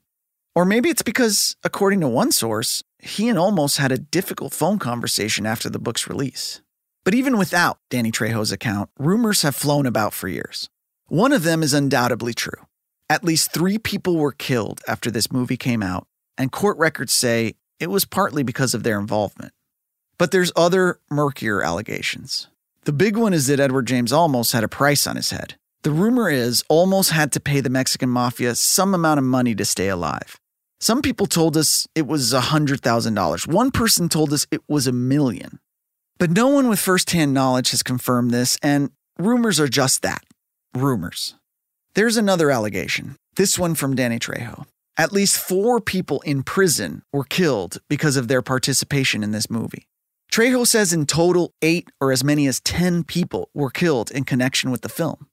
Or 0.54 0.64
maybe 0.64 0.90
it's 0.90 1.02
because, 1.02 1.56
according 1.64 2.00
to 2.00 2.08
one 2.08 2.30
source, 2.30 2.84
he 2.98 3.28
and 3.28 3.36
Olmos 3.36 3.78
had 3.78 3.90
a 3.90 3.98
difficult 3.98 4.52
phone 4.54 4.78
conversation 4.78 5.44
after 5.44 5.68
the 5.68 5.80
book's 5.80 6.08
release. 6.08 6.60
But 7.04 7.14
even 7.14 7.36
without 7.36 7.78
Danny 7.90 8.12
Trejo's 8.12 8.52
account, 8.52 8.88
rumors 8.96 9.42
have 9.42 9.56
flown 9.56 9.86
about 9.86 10.14
for 10.14 10.28
years. 10.28 10.68
One 11.08 11.32
of 11.32 11.42
them 11.42 11.64
is 11.64 11.74
undoubtedly 11.74 12.32
true. 12.32 12.66
At 13.10 13.24
least 13.24 13.52
three 13.52 13.78
people 13.78 14.18
were 14.18 14.32
killed 14.32 14.82
after 14.86 15.10
this 15.10 15.32
movie 15.32 15.56
came 15.56 15.82
out, 15.82 16.06
and 16.38 16.52
court 16.52 16.78
records 16.78 17.12
say 17.12 17.54
it 17.80 17.90
was 17.90 18.04
partly 18.04 18.44
because 18.44 18.72
of 18.72 18.84
their 18.84 19.00
involvement. 19.00 19.52
But 20.22 20.30
there's 20.30 20.52
other 20.54 21.00
murkier 21.10 21.64
allegations. 21.64 22.46
The 22.84 22.92
big 22.92 23.16
one 23.16 23.34
is 23.34 23.48
that 23.48 23.58
Edward 23.58 23.88
James 23.88 24.12
Olmos 24.12 24.52
had 24.52 24.62
a 24.62 24.68
price 24.68 25.04
on 25.04 25.16
his 25.16 25.32
head. 25.32 25.56
The 25.82 25.90
rumor 25.90 26.30
is 26.30 26.62
Olmos 26.70 27.10
had 27.10 27.32
to 27.32 27.40
pay 27.40 27.58
the 27.60 27.68
Mexican 27.68 28.08
mafia 28.08 28.54
some 28.54 28.94
amount 28.94 29.18
of 29.18 29.24
money 29.24 29.52
to 29.56 29.64
stay 29.64 29.88
alive. 29.88 30.38
Some 30.78 31.02
people 31.02 31.26
told 31.26 31.56
us 31.56 31.88
it 31.96 32.06
was 32.06 32.32
$100,000. 32.32 33.46
One 33.48 33.72
person 33.72 34.08
told 34.08 34.32
us 34.32 34.46
it 34.52 34.62
was 34.68 34.86
a 34.86 34.92
million. 34.92 35.58
But 36.20 36.30
no 36.30 36.46
one 36.46 36.68
with 36.68 36.78
firsthand 36.78 37.34
knowledge 37.34 37.72
has 37.72 37.82
confirmed 37.82 38.30
this, 38.30 38.56
and 38.62 38.92
rumors 39.18 39.58
are 39.58 39.66
just 39.66 40.02
that 40.02 40.22
rumors. 40.72 41.34
There's 41.94 42.16
another 42.16 42.48
allegation, 42.52 43.16
this 43.34 43.58
one 43.58 43.74
from 43.74 43.96
Danny 43.96 44.20
Trejo. 44.20 44.66
At 44.96 45.10
least 45.10 45.36
four 45.36 45.80
people 45.80 46.20
in 46.20 46.44
prison 46.44 47.02
were 47.12 47.24
killed 47.24 47.78
because 47.88 48.16
of 48.16 48.28
their 48.28 48.40
participation 48.40 49.24
in 49.24 49.32
this 49.32 49.50
movie. 49.50 49.88
Trejo 50.32 50.66
says 50.66 50.94
in 50.94 51.04
total, 51.04 51.52
eight 51.60 51.90
or 52.00 52.10
as 52.10 52.24
many 52.24 52.46
as 52.46 52.58
10 52.60 53.04
people 53.04 53.50
were 53.52 53.68
killed 53.68 54.10
in 54.10 54.24
connection 54.24 54.70
with 54.70 54.80
the 54.80 54.88
film. 54.88 55.28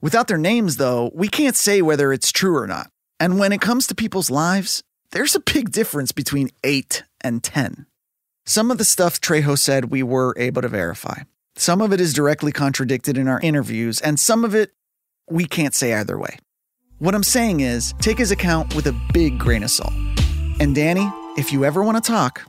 Without 0.00 0.28
their 0.28 0.38
names, 0.38 0.76
though, 0.76 1.10
we 1.12 1.26
can't 1.26 1.56
say 1.56 1.82
whether 1.82 2.12
it's 2.12 2.30
true 2.30 2.56
or 2.56 2.68
not. 2.68 2.88
And 3.18 3.40
when 3.40 3.50
it 3.50 3.60
comes 3.60 3.88
to 3.88 3.96
people's 3.96 4.30
lives, 4.30 4.84
there's 5.10 5.34
a 5.34 5.40
big 5.40 5.72
difference 5.72 6.12
between 6.12 6.50
8 6.62 7.02
and 7.22 7.42
10. 7.42 7.86
Some 8.46 8.70
of 8.70 8.78
the 8.78 8.84
stuff 8.84 9.20
Trejo 9.20 9.58
said 9.58 9.86
we 9.86 10.04
were 10.04 10.34
able 10.36 10.62
to 10.62 10.68
verify. 10.68 11.22
Some 11.56 11.80
of 11.80 11.92
it 11.92 12.00
is 12.00 12.12
directly 12.12 12.52
contradicted 12.52 13.18
in 13.18 13.26
our 13.26 13.40
interviews, 13.40 14.00
and 14.00 14.20
some 14.20 14.44
of 14.44 14.54
it 14.54 14.70
we 15.28 15.46
can't 15.46 15.74
say 15.74 15.94
either 15.94 16.16
way. 16.16 16.38
What 16.98 17.16
I'm 17.16 17.24
saying 17.24 17.58
is, 17.58 17.92
take 18.00 18.18
his 18.18 18.30
account 18.30 18.76
with 18.76 18.86
a 18.86 19.00
big 19.12 19.36
grain 19.36 19.64
of 19.64 19.70
salt. 19.72 19.94
And 20.60 20.76
Danny, 20.76 21.10
if 21.36 21.52
you 21.52 21.64
ever 21.64 21.82
want 21.82 22.02
to 22.02 22.08
talk, 22.08 22.42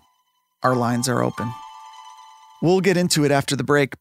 our 0.62 0.76
lines 0.76 1.10
are 1.10 1.24
open. 1.24 1.52
We'll 2.66 2.82
get 2.82 2.98
into 2.98 3.24
it 3.24 3.30
after 3.30 3.56
the 3.56 3.64
break. 3.64 3.94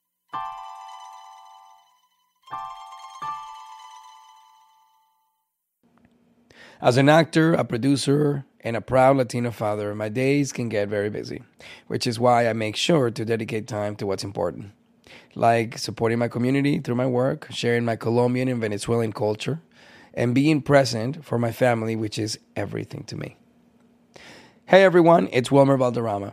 As 6.80 6.96
an 6.96 7.10
actor, 7.10 7.52
a 7.52 7.62
producer, 7.62 8.46
and 8.60 8.74
a 8.74 8.80
proud 8.80 9.18
Latino 9.18 9.50
father, 9.50 9.94
my 9.94 10.08
days 10.08 10.50
can 10.50 10.70
get 10.70 10.88
very 10.88 11.10
busy, 11.10 11.42
which 11.88 12.06
is 12.06 12.18
why 12.18 12.48
I 12.48 12.54
make 12.54 12.74
sure 12.74 13.10
to 13.10 13.24
dedicate 13.26 13.68
time 13.68 13.96
to 13.96 14.06
what's 14.06 14.24
important. 14.24 14.72
Like 15.34 15.76
supporting 15.76 16.18
my 16.18 16.28
community 16.28 16.78
through 16.78 16.94
my 16.94 17.06
work, 17.06 17.48
sharing 17.50 17.84
my 17.84 17.96
Colombian 17.96 18.48
and 18.48 18.62
Venezuelan 18.62 19.12
culture, 19.12 19.60
and 20.14 20.34
being 20.34 20.62
present 20.62 21.22
for 21.22 21.38
my 21.38 21.52
family, 21.52 21.96
which 21.96 22.18
is 22.18 22.38
everything 22.56 23.04
to 23.08 23.16
me. 23.16 23.36
Hey 24.64 24.84
everyone, 24.84 25.28
it's 25.32 25.52
Wilmer 25.52 25.76
Valderrama. 25.76 26.32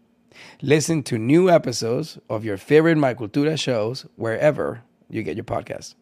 Listen 0.61 1.03
to 1.03 1.17
new 1.17 1.49
episodes 1.49 2.19
of 2.29 2.45
your 2.45 2.57
favorite 2.57 2.97
My 2.97 3.13
Cultura 3.13 3.57
shows 3.59 4.05
wherever 4.15 4.83
you 5.09 5.23
get 5.23 5.35
your 5.35 5.43
podcasts. 5.45 5.95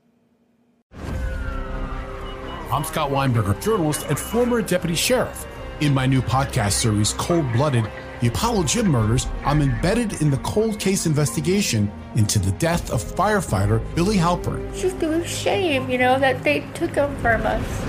I'm 2.72 2.84
Scott 2.84 3.10
Weinberger, 3.10 3.60
journalist 3.64 4.06
and 4.10 4.20
former 4.20 4.62
deputy 4.62 4.96
sheriff. 4.96 5.48
In 5.82 5.94
my 5.94 6.06
new 6.06 6.22
podcast 6.22 6.74
series, 6.74 7.14
Cold 7.14 7.52
Blooded 7.54 7.90
The 8.22 8.28
Apollo 8.28 8.66
Gym 8.66 8.88
Murders, 8.88 9.28
I'm 9.46 9.62
embedded 9.62 10.22
in 10.22 10.30
the 10.30 10.38
cold 10.38 10.80
case 10.80 11.06
investigation 11.06 11.92
into 12.16 12.38
the 12.38 12.52
death 12.54 12.92
of 12.92 13.02
firefighter 13.02 13.82
Billy 13.96 14.18
Halpern. 14.18 14.70
It's 14.70 14.82
just 14.82 15.02
a 15.02 15.26
shame, 15.26 15.90
you 15.90 15.98
know, 15.98 16.20
that 16.20 16.44
they 16.44 16.60
took 16.74 16.92
him 16.92 17.16
from 17.18 17.42
us. 17.44 17.86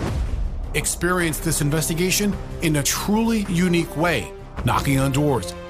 Experience 0.75 1.41
this 1.41 1.61
investigation 1.61 2.35
in 2.63 2.77
a 2.77 2.83
truly 2.83 3.45
unique 3.51 3.95
way, 3.97 4.33
knocking 4.65 4.99
on 4.99 5.13
doors, 5.13 5.53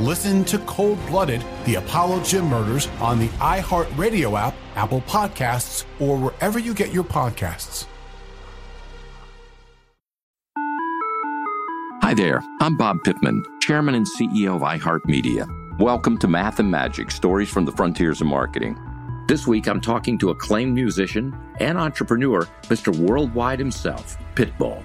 Listen 0.00 0.44
to 0.44 0.58
Cold 0.58 0.98
Blooded, 1.06 1.42
the 1.64 1.76
Apollo 1.76 2.22
Gym 2.22 2.44
Murders 2.44 2.86
on 3.00 3.18
the 3.18 3.28
iHeartRadio 3.38 4.38
app, 4.38 4.54
Apple 4.74 5.00
Podcasts, 5.00 5.86
or 5.98 6.18
wherever 6.18 6.58
you 6.58 6.74
get 6.74 6.92
your 6.92 7.02
podcasts. 7.02 7.86
Hi 12.02 12.12
there, 12.12 12.42
I'm 12.60 12.76
Bob 12.76 12.98
Pittman, 13.04 13.42
Chairman 13.62 13.94
and 13.94 14.06
CEO 14.06 14.56
of 14.56 14.60
iHeartMedia. 14.60 15.78
Welcome 15.78 16.18
to 16.18 16.28
Math 16.28 16.58
and 16.58 16.70
Magic 16.70 17.10
Stories 17.10 17.48
from 17.48 17.64
the 17.64 17.72
Frontiers 17.72 18.20
of 18.20 18.26
Marketing. 18.26 18.78
This 19.28 19.46
week, 19.46 19.66
I'm 19.66 19.80
talking 19.80 20.18
to 20.18 20.28
acclaimed 20.28 20.74
musician 20.74 21.34
and 21.58 21.78
entrepreneur, 21.78 22.46
Mr. 22.64 22.94
Worldwide 22.94 23.58
himself, 23.58 24.18
Pitbull. 24.34 24.84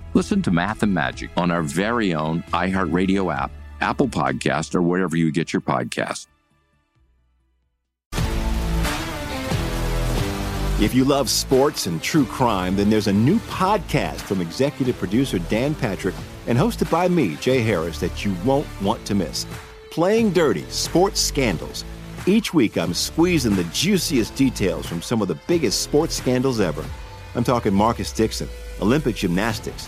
Listen 0.13 0.41
to 0.41 0.51
Math 0.51 0.83
and 0.83 0.93
Magic 0.93 1.29
on 1.37 1.51
our 1.51 1.61
very 1.61 2.13
own 2.13 2.43
iHeartRadio 2.51 3.33
app, 3.33 3.49
Apple 3.79 4.09
Podcast, 4.09 4.75
or 4.75 4.81
wherever 4.81 5.15
you 5.15 5.31
get 5.31 5.53
your 5.53 5.61
podcast. 5.61 6.27
If 10.81 10.93
you 10.93 11.05
love 11.05 11.29
sports 11.29 11.85
and 11.85 12.03
true 12.03 12.25
crime, 12.25 12.75
then 12.75 12.89
there's 12.89 13.07
a 13.07 13.13
new 13.13 13.39
podcast 13.41 14.19
from 14.19 14.41
executive 14.41 14.97
producer 14.97 15.39
Dan 15.39 15.75
Patrick 15.75 16.15
and 16.47 16.57
hosted 16.57 16.91
by 16.91 17.07
me, 17.07 17.37
Jay 17.37 17.61
Harris, 17.61 17.99
that 18.01 18.25
you 18.25 18.35
won't 18.43 18.67
want 18.81 19.05
to 19.05 19.15
miss. 19.15 19.45
Playing 19.91 20.31
Dirty 20.31 20.63
Sports 20.69 21.21
Scandals. 21.21 21.85
Each 22.25 22.53
week, 22.53 22.77
I'm 22.77 22.93
squeezing 22.93 23.55
the 23.55 23.63
juiciest 23.65 24.35
details 24.35 24.87
from 24.87 25.01
some 25.01 25.21
of 25.21 25.29
the 25.29 25.39
biggest 25.47 25.81
sports 25.81 26.15
scandals 26.15 26.59
ever. 26.59 26.83
I'm 27.33 27.45
talking 27.45 27.73
Marcus 27.73 28.11
Dixon, 28.11 28.49
Olympic 28.81 29.15
gymnastics, 29.15 29.87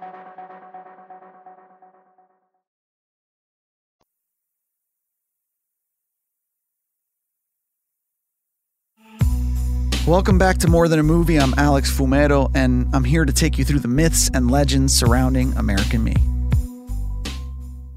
Welcome 10.07 10.39
back 10.39 10.57
to 10.57 10.67
More 10.67 10.87
Than 10.87 10.97
a 10.97 11.03
Movie. 11.03 11.39
I'm 11.39 11.53
Alex 11.57 11.95
Fumero, 11.95 12.49
and 12.55 12.87
I'm 12.91 13.03
here 13.03 13.23
to 13.23 13.31
take 13.31 13.59
you 13.59 13.63
through 13.63 13.81
the 13.81 13.87
myths 13.87 14.31
and 14.33 14.49
legends 14.49 14.97
surrounding 14.97 15.53
American 15.53 16.03
Me. 16.03 16.15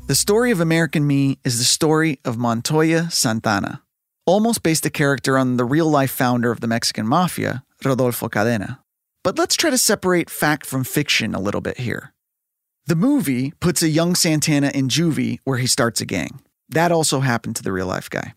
The 0.07 0.15
story 0.15 0.51
of 0.51 0.61
American 0.61 1.07
Me 1.07 1.39
is 1.45 1.57
the 1.57 1.65
story 1.65 2.21
of 2.27 2.37
Montoya 2.37 3.11
Santana, 3.11 3.83
Olmos 4.29 4.63
based 4.63 4.85
a 4.85 4.91
character 4.91 5.39
on 5.39 5.57
the 5.57 5.65
real 5.65 5.89
life 5.89 6.11
founder 6.11 6.51
of 6.51 6.61
the 6.61 6.67
Mexican 6.67 7.07
mafia, 7.07 7.65
Rodolfo 7.83 8.29
Cadena. 8.29 8.81
But 9.23 9.39
let's 9.39 9.57
try 9.57 9.71
to 9.71 9.79
separate 9.79 10.29
fact 10.29 10.67
from 10.67 10.85
fiction 10.85 11.35
a 11.35 11.41
little 11.41 11.63
bit 11.63 11.79
here. 11.79 12.13
The 12.87 12.97
movie 12.97 13.53
puts 13.61 13.83
a 13.83 13.89
young 13.89 14.15
Santana 14.15 14.71
in 14.75 14.89
juvie 14.89 15.39
where 15.45 15.57
he 15.57 15.67
starts 15.67 16.03
a 16.03 16.07
gang. 16.07 16.41
That 16.69 16.93
also 16.93 17.21
happened 17.21 17.57
to 17.57 17.63
the 17.63 17.73
real 17.73 17.87
life 17.87 18.11
guy. 18.11 18.35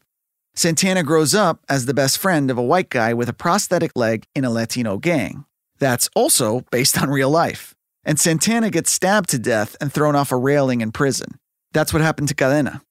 Santana 0.57 1.03
grows 1.03 1.35
up 1.35 1.63
as 1.69 1.85
the 1.85 1.93
best 1.93 2.17
friend 2.17 2.49
of 2.49 2.57
a 2.57 2.63
white 2.63 2.89
guy 2.89 3.13
with 3.13 3.29
a 3.29 3.33
prosthetic 3.33 3.91
leg 3.95 4.23
in 4.33 4.43
a 4.43 4.49
Latino 4.49 4.97
gang. 4.97 5.45
That's 5.77 6.09
also 6.15 6.61
based 6.71 6.99
on 6.99 7.11
real 7.11 7.29
life. 7.29 7.75
And 8.03 8.19
Santana 8.19 8.71
gets 8.71 8.91
stabbed 8.91 9.29
to 9.29 9.37
death 9.37 9.75
and 9.79 9.93
thrown 9.93 10.15
off 10.15 10.31
a 10.31 10.35
railing 10.35 10.81
in 10.81 10.91
prison. 10.91 11.37
That's 11.73 11.93
what 11.93 12.01
happened 12.01 12.29
to 12.29 12.33
Cadena. 12.33 12.81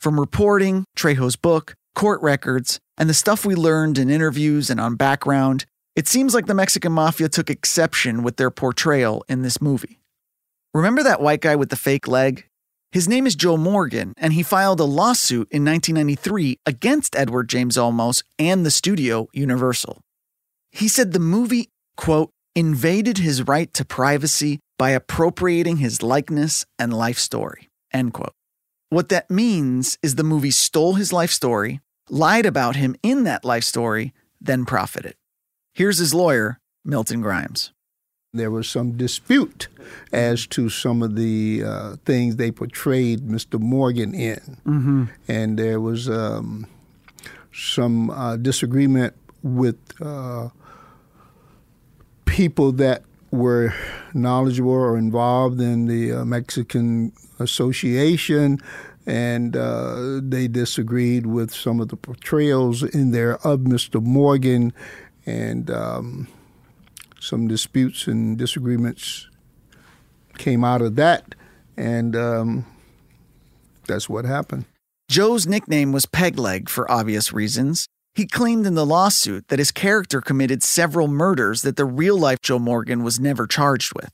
From 0.00 0.20
reporting, 0.20 0.84
Trejo's 0.96 1.34
book, 1.34 1.74
court 1.96 2.22
records, 2.22 2.78
and 2.96 3.10
the 3.10 3.14
stuff 3.14 3.44
we 3.44 3.56
learned 3.56 3.98
in 3.98 4.08
interviews 4.08 4.70
and 4.70 4.78
on 4.78 4.94
background, 4.94 5.64
it 5.96 6.06
seems 6.06 6.32
like 6.32 6.46
the 6.46 6.54
Mexican 6.54 6.92
mafia 6.92 7.28
took 7.28 7.50
exception 7.50 8.22
with 8.22 8.36
their 8.36 8.52
portrayal 8.52 9.24
in 9.28 9.42
this 9.42 9.60
movie. 9.60 9.98
Remember 10.72 11.02
that 11.02 11.20
white 11.20 11.40
guy 11.40 11.56
with 11.56 11.70
the 11.70 11.76
fake 11.76 12.06
leg? 12.06 12.46
His 12.96 13.10
name 13.10 13.26
is 13.26 13.34
Joe 13.36 13.58
Morgan, 13.58 14.14
and 14.16 14.32
he 14.32 14.42
filed 14.42 14.80
a 14.80 14.84
lawsuit 14.84 15.48
in 15.50 15.66
1993 15.66 16.60
against 16.64 17.14
Edward 17.14 17.46
James 17.46 17.76
Olmos 17.76 18.22
and 18.38 18.64
the 18.64 18.70
studio 18.70 19.28
Universal. 19.34 20.00
He 20.70 20.88
said 20.88 21.12
the 21.12 21.18
movie, 21.18 21.68
quote, 21.98 22.30
invaded 22.54 23.18
his 23.18 23.46
right 23.46 23.70
to 23.74 23.84
privacy 23.84 24.60
by 24.78 24.92
appropriating 24.92 25.76
his 25.76 26.02
likeness 26.02 26.64
and 26.78 26.90
life 26.90 27.18
story, 27.18 27.68
end 27.92 28.14
quote. 28.14 28.32
What 28.88 29.10
that 29.10 29.30
means 29.30 29.98
is 30.02 30.14
the 30.14 30.24
movie 30.24 30.50
stole 30.50 30.94
his 30.94 31.12
life 31.12 31.32
story, 31.32 31.82
lied 32.08 32.46
about 32.46 32.76
him 32.76 32.96
in 33.02 33.24
that 33.24 33.44
life 33.44 33.64
story, 33.64 34.14
then 34.40 34.64
profited. 34.64 35.16
Here's 35.74 35.98
his 35.98 36.14
lawyer, 36.14 36.60
Milton 36.82 37.20
Grimes. 37.20 37.74
There 38.36 38.50
was 38.50 38.68
some 38.68 38.96
dispute 38.96 39.68
as 40.12 40.46
to 40.48 40.68
some 40.68 41.02
of 41.02 41.16
the 41.16 41.62
uh, 41.64 41.96
things 42.04 42.36
they 42.36 42.50
portrayed 42.50 43.20
Mr. 43.20 43.58
Morgan 43.60 44.14
in. 44.14 44.58
Mm-hmm. 44.66 45.04
And 45.28 45.58
there 45.58 45.80
was 45.80 46.08
um, 46.08 46.66
some 47.52 48.10
uh, 48.10 48.36
disagreement 48.36 49.14
with 49.42 49.78
uh, 50.00 50.48
people 52.24 52.72
that 52.72 53.02
were 53.30 53.74
knowledgeable 54.14 54.70
or 54.70 54.96
involved 54.96 55.60
in 55.60 55.86
the 55.86 56.12
uh, 56.12 56.24
Mexican 56.24 57.12
Association 57.38 58.58
and 59.06 59.56
uh, 59.56 60.20
they 60.20 60.48
disagreed 60.48 61.26
with 61.26 61.54
some 61.54 61.80
of 61.80 61.88
the 61.88 61.96
portrayals 61.96 62.82
in 62.82 63.12
there 63.12 63.36
of 63.46 63.60
Mr. 63.60 64.02
Morgan, 64.02 64.72
and 65.24 65.70
um, 65.70 66.28
some 67.26 67.48
disputes 67.48 68.06
and 68.06 68.38
disagreements 68.38 69.28
came 70.38 70.62
out 70.62 70.80
of 70.80 70.96
that, 70.96 71.34
and 71.76 72.14
um, 72.14 72.66
that's 73.86 74.08
what 74.08 74.24
happened. 74.24 74.64
Joe's 75.08 75.46
nickname 75.46 75.92
was 75.92 76.06
Pegleg 76.06 76.68
for 76.68 76.90
obvious 76.90 77.32
reasons. 77.32 77.88
He 78.14 78.26
claimed 78.26 78.66
in 78.66 78.74
the 78.74 78.86
lawsuit 78.86 79.48
that 79.48 79.58
his 79.58 79.70
character 79.70 80.20
committed 80.20 80.62
several 80.62 81.08
murders 81.08 81.62
that 81.62 81.76
the 81.76 81.84
real 81.84 82.18
life 82.18 82.40
Joe 82.40 82.58
Morgan 82.58 83.02
was 83.02 83.20
never 83.20 83.46
charged 83.46 83.92
with. 83.94 84.10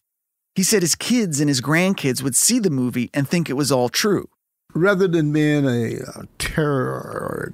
He 0.55 0.62
said 0.62 0.83
his 0.83 0.94
kids 0.94 1.38
and 1.38 1.48
his 1.48 1.61
grandkids 1.61 2.22
would 2.22 2.37
see 2.37 2.59
the 2.59 2.70
movie 2.70 3.11
and 3.14 3.29
think 3.29 3.48
it 3.48 3.55
was 3.55 3.70
all 3.70 3.88
true. 3.88 4.29
Rather 4.75 5.07
than 5.07 5.33
being 5.33 5.66
a, 5.66 5.98
a 6.16 6.27
terror, 6.38 7.53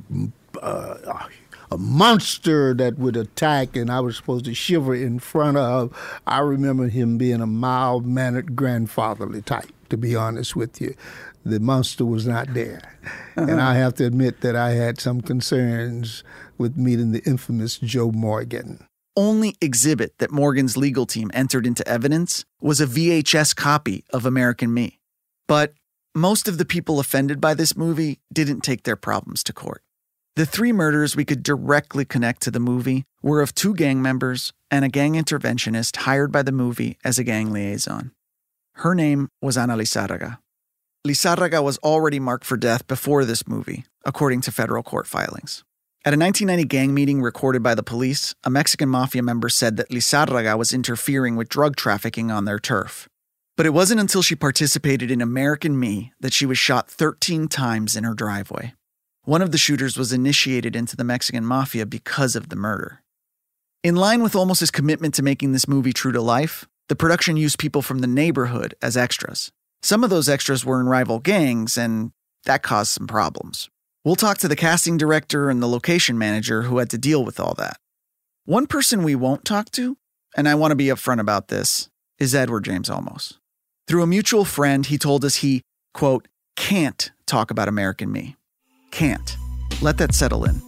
uh, 0.62 0.94
a 1.05 1.29
monster 1.76 2.72
that 2.74 2.98
would 2.98 3.16
attack 3.16 3.76
and 3.76 3.90
I 3.90 4.00
was 4.00 4.16
supposed 4.16 4.46
to 4.46 4.54
shiver 4.54 4.94
in 4.94 5.18
front 5.18 5.57
of, 5.57 5.94
I 6.26 6.38
remember 6.38 6.88
him 6.88 7.18
being 7.18 7.40
a 7.40 7.46
mild 7.46 8.07
mannered 8.07 8.57
grandfatherly 8.57 9.42
type, 9.42 9.70
to 9.90 9.96
be 9.96 10.16
honest 10.16 10.57
with 10.57 10.81
you. 10.81 10.94
The 11.44 11.61
monster 11.61 12.04
was 12.04 12.26
not 12.26 12.54
there. 12.54 12.81
Uh-huh. 13.37 13.50
And 13.50 13.61
I 13.61 13.74
have 13.74 13.94
to 13.96 14.07
admit 14.07 14.40
that 14.40 14.57
I 14.57 14.70
had 14.70 15.00
some 15.00 15.20
concerns 15.20 16.24
with 16.57 16.76
meeting 16.76 17.12
the 17.12 17.22
infamous 17.24 17.78
Joe 17.78 18.11
Morgan 18.11 18.88
only 19.18 19.57
exhibit 19.61 20.16
that 20.18 20.31
Morgan's 20.31 20.76
legal 20.76 21.04
team 21.04 21.28
entered 21.35 21.66
into 21.66 21.87
evidence 21.88 22.44
was 22.61 22.81
a 22.81 22.87
VHS 22.87 23.54
copy 23.57 24.04
of 24.12 24.24
American 24.24 24.72
Me. 24.72 25.00
But 25.48 25.74
most 26.14 26.46
of 26.46 26.57
the 26.57 26.64
people 26.64 27.00
offended 27.00 27.40
by 27.40 27.54
this 27.54 27.76
movie 27.76 28.20
didn't 28.33 28.61
take 28.61 28.85
their 28.85 28.94
problems 28.94 29.42
to 29.44 29.52
court. 29.52 29.83
The 30.38 30.46
three 30.46 30.70
murders 30.70 31.16
we 31.16 31.24
could 31.24 31.42
directly 31.42 32.05
connect 32.05 32.42
to 32.42 32.53
the 32.53 32.61
movie 32.61 33.03
were 33.22 33.42
of 33.42 33.57
two 33.57 33.74
gang 33.74 34.01
members 34.01 34.53
and 34.70 34.85
a 34.85 34.88
gang 34.88 35.14
interventionist 35.14 35.96
hired 35.96 36.31
by 36.31 36.44
the 36.44 36.53
movie 36.53 36.96
as 37.03 37.18
a 37.18 37.24
gang 37.24 37.51
liaison. 37.51 38.12
Her 38.74 38.94
name 38.94 39.31
was 39.42 39.59
Ana 39.59 39.77
Lizarraga. 39.77 40.38
Lizarraga 41.05 41.61
was 41.61 41.79
already 41.79 42.20
marked 42.20 42.44
for 42.44 42.57
death 42.57 42.87
before 42.87 43.24
this 43.24 43.48
movie, 43.48 43.85
according 44.05 44.42
to 44.42 44.53
federal 44.53 44.85
court 44.85 45.09
filings. 45.09 45.64
At 46.05 46.14
a 46.14 46.16
1990 46.16 46.64
gang 46.66 46.94
meeting 46.94 47.20
recorded 47.20 47.64
by 47.64 47.74
the 47.74 47.83
police, 47.83 48.37
a 48.44 48.48
Mexican 48.48 48.88
mafia 48.88 49.24
member 49.24 49.48
said 49.48 49.77
that 49.77 49.90
Lizarraga 49.90 50.57
was 50.57 50.72
interfering 50.72 51.35
with 51.35 51.48
drug 51.48 51.74
trafficking 51.74 52.31
on 52.31 52.44
their 52.44 52.61
turf. 52.61 53.09
But 53.57 53.66
it 53.66 53.74
wasn't 53.74 53.98
until 53.98 54.22
she 54.22 54.37
participated 54.37 55.11
in 55.11 55.20
American 55.20 55.81
Me 55.81 56.12
that 56.20 56.33
she 56.33 56.46
was 56.46 56.59
shot 56.59 56.88
13 56.88 57.48
times 57.48 57.96
in 57.96 58.05
her 58.05 58.14
driveway. 58.14 58.74
One 59.29 59.43
of 59.43 59.53
the 59.53 59.59
shooters 59.59 59.99
was 59.99 60.11
initiated 60.11 60.75
into 60.75 60.97
the 60.97 61.05
Mexican 61.05 61.45
mafia 61.45 61.85
because 61.85 62.35
of 62.35 62.49
the 62.49 62.57
murder. 62.57 63.03
In 63.85 63.95
line 63.95 64.23
with 64.23 64.33
Olmos's 64.33 64.71
commitment 64.71 65.12
to 65.17 65.23
making 65.23 65.53
this 65.53 65.69
movie 65.69 65.93
true 65.93 66.12
to 66.12 66.23
life, 66.23 66.67
the 66.88 66.97
production 66.97 67.37
used 67.37 67.59
people 67.59 67.83
from 67.83 67.99
the 67.99 68.07
neighborhood 68.07 68.75
as 68.81 68.97
extras. 68.97 69.53
Some 69.83 70.03
of 70.03 70.09
those 70.09 70.31
extras 70.31 70.64
were 70.64 70.81
in 70.81 70.87
rival 70.87 71.19
gangs, 71.19 71.77
and 71.77 72.12
that 72.45 72.62
caused 72.62 72.93
some 72.93 73.07
problems. 73.07 73.69
We'll 74.03 74.17
talk 74.17 74.38
to 74.38 74.49
the 74.49 74.57
casting 74.57 74.97
director 74.97 75.51
and 75.51 75.62
the 75.62 75.69
location 75.69 76.17
manager 76.17 76.62
who 76.62 76.79
had 76.79 76.88
to 76.88 76.97
deal 76.97 77.23
with 77.23 77.38
all 77.38 77.53
that. 77.59 77.77
One 78.47 78.67
person 78.67 79.03
we 79.03 79.14
won't 79.14 79.45
talk 79.45 79.71
to, 79.73 79.99
and 80.38 80.49
I 80.49 80.55
want 80.55 80.71
to 80.71 80.75
be 80.75 80.87
upfront 80.87 81.21
about 81.21 81.49
this, 81.49 81.91
is 82.19 82.35
Edward 82.35 82.64
James 82.64 82.88
Olmos. 82.88 83.35
Through 83.88 84.05
a 84.05 84.07
mutual 84.07 84.47
friend, 84.47 84.87
he 84.87 84.97
told 84.97 85.23
us 85.23 85.37
he, 85.37 85.61
quote, 85.93 86.29
can't 86.57 87.12
talk 87.27 87.51
about 87.51 87.69
American 87.69 88.11
Me. 88.11 88.38
Can't. 88.90 89.37
Let 89.81 89.98
that 89.98 90.14
settle 90.14 90.44
in. 90.44 90.62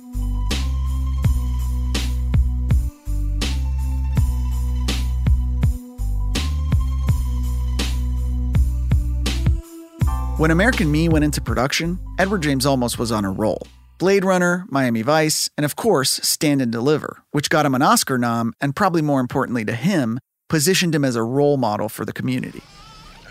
When 10.38 10.50
American 10.50 10.90
Me 10.90 11.06
went 11.10 11.22
into 11.22 11.42
production, 11.42 11.98
Edward 12.18 12.42
James 12.42 12.64
Olmos 12.64 12.96
was 12.96 13.12
on 13.12 13.26
a 13.26 13.30
roll. 13.30 13.60
Blade 13.98 14.24
Runner, 14.24 14.64
Miami 14.70 15.02
Vice, 15.02 15.50
and 15.58 15.66
of 15.66 15.76
course, 15.76 16.12
Stand 16.22 16.62
and 16.62 16.72
Deliver, 16.72 17.22
which 17.32 17.50
got 17.50 17.66
him 17.66 17.74
an 17.74 17.82
Oscar 17.82 18.16
nom 18.16 18.54
and 18.58 18.74
probably 18.74 19.02
more 19.02 19.20
importantly 19.20 19.66
to 19.66 19.74
him, 19.74 20.18
positioned 20.48 20.94
him 20.94 21.04
as 21.04 21.14
a 21.14 21.22
role 21.22 21.58
model 21.58 21.90
for 21.90 22.06
the 22.06 22.12
community. 22.14 22.62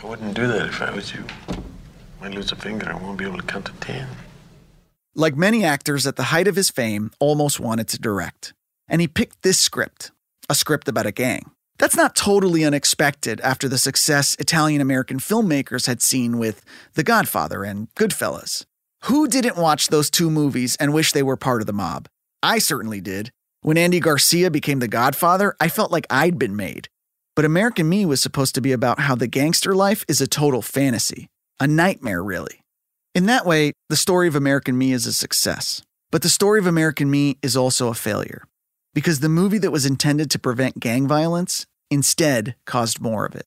I 0.03 0.05
wouldn't 0.05 0.35
do 0.35 0.45
that 0.45 0.67
if 0.67 0.83
I 0.83 0.91
was 0.91 1.11
you. 1.11 1.23
I 1.49 1.55
Might 2.21 2.35
lose 2.35 2.51
a 2.51 2.55
finger, 2.55 2.87
I 2.91 2.95
won't 2.95 3.17
be 3.17 3.25
able 3.25 3.37
to 3.37 3.43
count 3.43 3.65
to 3.65 3.73
ten. 3.79 4.07
Like 5.15 5.35
many 5.35 5.65
actors 5.65 6.05
at 6.05 6.15
the 6.15 6.23
height 6.23 6.47
of 6.47 6.55
his 6.55 6.69
fame, 6.69 7.11
Olmos 7.21 7.59
wanted 7.59 7.87
to 7.89 7.99
direct. 7.99 8.53
And 8.87 9.01
he 9.01 9.07
picked 9.07 9.41
this 9.41 9.59
script, 9.59 10.11
a 10.49 10.55
script 10.55 10.87
about 10.87 11.05
a 11.05 11.11
gang. 11.11 11.51
That's 11.79 11.95
not 11.95 12.15
totally 12.15 12.63
unexpected 12.63 13.39
after 13.41 13.67
the 13.67 13.77
success 13.77 14.35
Italian 14.37 14.81
American 14.81 15.17
filmmakers 15.17 15.87
had 15.87 16.01
seen 16.01 16.37
with 16.37 16.63
The 16.93 17.03
Godfather 17.03 17.63
and 17.63 17.87
Goodfellas. 17.95 18.65
Who 19.03 19.27
didn't 19.27 19.55
watch 19.55 19.87
those 19.87 20.09
two 20.09 20.29
movies 20.29 20.75
and 20.75 20.93
wish 20.93 21.13
they 21.13 21.23
were 21.23 21.37
part 21.37 21.61
of 21.61 21.67
the 21.67 21.73
mob? 21.73 22.07
I 22.43 22.59
certainly 22.59 22.99
did. 22.99 23.31
When 23.61 23.77
Andy 23.77 23.99
Garcia 23.99 24.51
became 24.51 24.79
The 24.79 24.87
Godfather, 24.87 25.55
I 25.59 25.69
felt 25.69 25.91
like 25.91 26.05
I'd 26.09 26.37
been 26.37 26.55
made. 26.55 26.89
But 27.35 27.45
American 27.45 27.87
Me 27.87 28.05
was 28.05 28.21
supposed 28.21 28.55
to 28.55 28.61
be 28.61 28.73
about 28.73 28.99
how 28.99 29.15
the 29.15 29.27
gangster 29.27 29.73
life 29.73 30.03
is 30.07 30.19
a 30.19 30.27
total 30.27 30.61
fantasy, 30.61 31.27
a 31.59 31.67
nightmare, 31.67 32.21
really. 32.21 32.61
In 33.15 33.25
that 33.25 33.45
way, 33.45 33.73
the 33.89 33.95
story 33.95 34.27
of 34.27 34.35
American 34.35 34.77
Me 34.77 34.91
is 34.91 35.05
a 35.05 35.13
success. 35.13 35.81
But 36.11 36.21
the 36.21 36.29
story 36.29 36.59
of 36.59 36.67
American 36.67 37.09
Me 37.09 37.37
is 37.41 37.55
also 37.55 37.87
a 37.87 37.93
failure 37.93 38.43
because 38.93 39.19
the 39.19 39.29
movie 39.29 39.59
that 39.59 39.71
was 39.71 39.85
intended 39.85 40.31
to 40.31 40.39
prevent 40.39 40.79
gang 40.79 41.07
violence 41.07 41.65
instead 41.89 42.55
caused 42.65 42.99
more 42.99 43.25
of 43.25 43.35
it. 43.35 43.45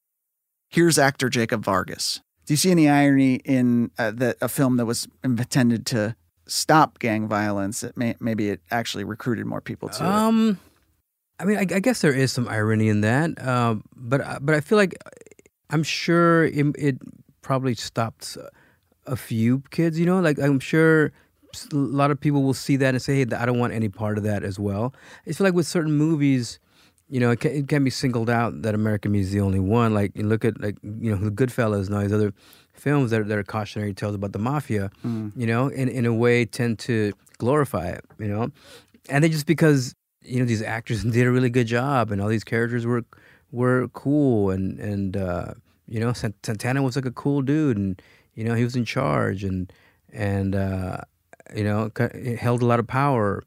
Here's 0.68 0.98
actor 0.98 1.28
Jacob 1.28 1.64
Vargas. 1.64 2.20
Do 2.46 2.52
you 2.54 2.56
see 2.56 2.70
any 2.70 2.88
irony 2.88 3.36
in 3.44 3.90
uh, 3.98 4.10
that 4.12 4.36
a 4.40 4.48
film 4.48 4.76
that 4.78 4.86
was 4.86 5.06
intended 5.22 5.86
to 5.86 6.16
stop 6.46 6.98
gang 6.98 7.28
violence? 7.28 7.80
That 7.80 7.96
may, 7.96 8.14
maybe 8.20 8.48
it 8.48 8.60
actually 8.70 9.04
recruited 9.04 9.46
more 9.46 9.60
people 9.60 9.88
to 9.90 10.04
um, 10.04 10.58
it. 11.38 11.42
I 11.42 11.44
mean, 11.44 11.58
I, 11.58 11.60
I, 11.60 11.80
guess 11.80 12.00
there 12.00 12.14
is 12.14 12.32
some 12.32 12.48
irony 12.48 12.88
in 12.88 13.00
that, 13.02 13.30
uh, 13.40 13.76
but 13.96 14.20
uh, 14.20 14.38
but 14.40 14.54
I 14.54 14.60
feel 14.60 14.78
like 14.78 14.94
I'm 15.70 15.82
sure 15.82 16.44
it, 16.44 16.66
it 16.78 16.98
probably 17.42 17.74
stopped 17.74 18.36
a 19.06 19.16
few 19.16 19.62
kids. 19.70 19.98
You 19.98 20.06
know, 20.06 20.20
like 20.20 20.38
I'm 20.38 20.60
sure 20.60 21.12
a 21.72 21.76
lot 21.76 22.10
of 22.10 22.20
people 22.20 22.42
will 22.42 22.54
see 22.54 22.76
that 22.76 22.94
and 22.94 23.02
say, 23.02 23.16
"Hey, 23.16 23.36
I 23.36 23.46
don't 23.46 23.58
want 23.58 23.72
any 23.72 23.88
part 23.88 24.18
of 24.18 24.24
that 24.24 24.42
as 24.42 24.58
well." 24.58 24.94
I 25.26 25.32
feel 25.32 25.46
like 25.46 25.54
with 25.54 25.66
certain 25.66 25.92
movies, 25.92 26.58
you 27.08 27.20
know, 27.20 27.30
it 27.30 27.40
can, 27.40 27.52
it 27.52 27.68
can 27.68 27.84
be 27.84 27.90
singled 27.90 28.30
out 28.30 28.62
that 28.62 28.74
American 28.74 29.12
Me 29.12 29.20
is 29.20 29.32
the 29.32 29.40
only 29.40 29.60
one. 29.60 29.94
Like 29.94 30.12
you 30.16 30.24
look 30.24 30.44
at 30.44 30.60
like 30.60 30.76
you 30.82 31.14
know 31.14 31.16
the 31.16 31.30
Goodfellas 31.30 31.86
and 31.86 31.94
all 31.94 32.02
these 32.02 32.12
other 32.12 32.32
films 32.72 33.10
that 33.10 33.20
are, 33.20 33.24
that 33.24 33.38
are 33.38 33.42
cautionary 33.42 33.92
tales 33.92 34.14
about 34.14 34.32
the 34.32 34.38
mafia. 34.38 34.90
Mm. 35.04 35.32
You 35.36 35.46
know, 35.46 35.68
in 35.68 35.88
in 35.88 36.06
a 36.06 36.14
way 36.14 36.44
tend 36.44 36.78
to 36.80 37.12
glorify 37.38 37.88
it. 37.88 38.04
You 38.18 38.28
know, 38.28 38.50
and 39.08 39.22
they 39.22 39.28
just 39.28 39.46
because 39.46 39.94
you 40.22 40.38
know 40.38 40.46
these 40.46 40.62
actors 40.62 41.04
did 41.16 41.26
a 41.26 41.30
really 41.30 41.50
good 41.50 41.66
job 41.66 42.10
and 42.10 42.20
all 42.20 42.28
these 42.28 42.44
characters 42.44 42.86
were 42.86 43.04
were 43.50 43.88
cool 43.88 44.50
and 44.50 44.78
and 44.80 45.16
uh, 45.16 45.54
you 45.86 46.00
know 46.00 46.12
Santana 46.12 46.82
was 46.82 46.96
like 46.96 47.06
a 47.06 47.12
cool 47.12 47.42
dude 47.42 47.76
and 47.76 48.00
you 48.34 48.44
know 48.44 48.54
he 48.54 48.64
was 48.64 48.76
in 48.76 48.84
charge 48.84 49.44
and 49.44 49.72
and 50.12 50.54
uh, 50.54 50.98
you 51.54 51.64
know, 51.64 51.90
held 52.38 52.62
a 52.62 52.66
lot 52.66 52.80
of 52.80 52.86
power. 52.86 53.42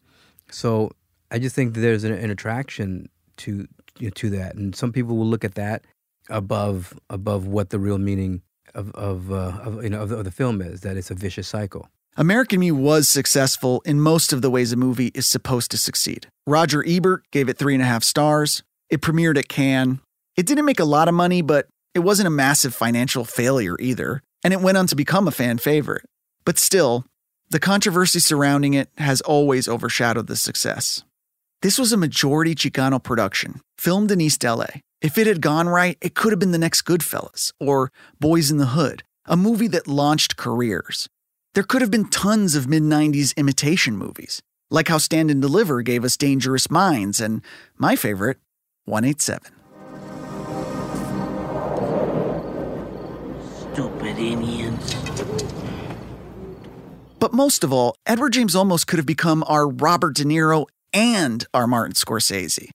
So 0.52 0.92
I 1.32 1.40
just 1.40 1.56
think 1.56 1.74
there's 1.74 2.04
an, 2.04 2.12
an 2.12 2.30
attraction 2.30 3.10
to 3.38 3.68
you 4.00 4.08
know, 4.08 4.10
to 4.12 4.30
that, 4.32 4.56
and 4.56 4.76
some 4.76 4.92
people 4.92 5.16
will 5.18 5.28
look 5.28 5.44
at 5.44 5.56
that 5.56 5.86
above 6.30 6.98
above 7.10 7.48
what 7.48 7.70
the 7.70 7.80
real 7.80 7.98
meaning 7.98 8.42
of 8.74 8.92
of, 8.92 9.32
uh, 9.32 9.60
of 9.64 9.84
you 9.84 9.90
know 9.90 10.02
of, 10.02 10.12
of 10.12 10.24
the 10.24 10.32
film 10.32 10.62
is. 10.62 10.82
That 10.82 10.98
it's 10.98 11.12
a 11.12 11.16
vicious 11.16 11.48
cycle. 11.48 11.90
American 12.18 12.62
Me 12.62 12.72
was 12.72 13.10
successful 13.10 13.82
in 13.86 14.00
most 14.00 14.32
of 14.32 14.42
the 14.42 14.50
ways 14.50 14.72
a 14.72 14.78
movie 14.78 15.12
is 15.14 15.28
supposed 15.28 15.70
to 15.72 15.78
succeed. 15.78 16.28
Roger 16.48 16.84
Ebert 16.88 17.24
gave 17.32 17.50
it 17.50 17.58
three 17.58 17.74
and 17.74 17.84
a 17.84 17.86
half 17.86 18.04
stars. 18.04 18.64
It 18.90 19.02
premiered 19.02 19.38
at 19.38 19.50
Cannes. 19.50 20.00
It 20.38 20.46
didn't 20.46 20.66
make 20.66 20.80
a 20.80 20.86
lot 20.86 21.10
of 21.10 21.14
money, 21.14 21.42
but 21.42 21.68
it 21.94 22.00
wasn't 22.00 22.28
a 22.28 22.32
massive 22.32 22.74
financial 22.74 23.26
failure 23.26 23.76
either, 23.80 24.22
and 24.46 24.54
it 24.54 24.62
went 24.62 24.78
on 24.78 24.86
to 24.86 24.96
become 24.96 25.28
a 25.28 25.32
fan 25.32 25.58
favorite. 25.58 26.06
But 26.46 26.60
still, 26.60 27.04
the 27.50 27.60
controversy 27.60 28.20
surrounding 28.20 28.76
it 28.76 28.90
has 29.00 29.20
always 29.22 29.68
overshadowed 29.68 30.28
the 30.28 30.36
success. 30.36 31.04
This 31.64 31.80
was 31.80 31.92
a 31.92 31.98
majority 31.98 32.54
Chicano 32.54 33.02
production, 33.02 33.62
filmed 33.80 34.12
in 34.12 34.22
East 34.22 34.44
LA. 34.44 34.68
If 35.02 35.18
it 35.18 35.26
had 35.26 35.42
gone 35.42 35.68
right, 35.68 35.98
it 36.00 36.14
could 36.14 36.32
have 36.32 36.38
been 36.38 36.52
the 36.52 36.60
next 36.60 36.84
Goodfellas 36.84 37.54
or 37.60 37.92
Boyz 38.22 38.52
n 38.52 38.58
the 38.58 38.68
Hood, 38.68 39.02
a 39.26 39.36
movie 39.36 39.68
that 39.70 39.88
launched 39.88 40.38
careers. 40.38 41.10
There 41.56 41.64
could 41.64 41.82
have 41.82 41.90
been 41.90 42.10
tons 42.10 42.54
of 42.54 42.68
mid 42.68 42.84
90s 42.84 43.36
imitation 43.38 43.98
movies, 43.98 44.44
like 44.70 44.90
how 44.90 45.00
Stand 45.00 45.32
and 45.32 45.42
Deliver 45.42 45.82
gave 45.82 46.06
us 46.06 46.18
Dangerous 46.18 46.70
Minds 46.70 47.20
and 47.20 47.42
my 47.80 47.96
favorite, 47.96 48.38
187. 48.86 49.42
Stupid 53.76 54.18
Indians. 54.18 54.96
But 57.20 57.34
most 57.34 57.62
of 57.62 57.74
all, 57.74 57.98
Edward 58.06 58.32
James 58.32 58.56
Olmos 58.56 58.88
could 58.88 59.00
have 59.00 59.06
become 59.06 59.44
our 59.50 59.68
Robert 59.68 60.16
De 60.16 60.24
Niro 60.24 60.68
and 60.94 61.46
our 61.54 61.68
Martin 61.68 61.94
Scorsese. 61.94 62.70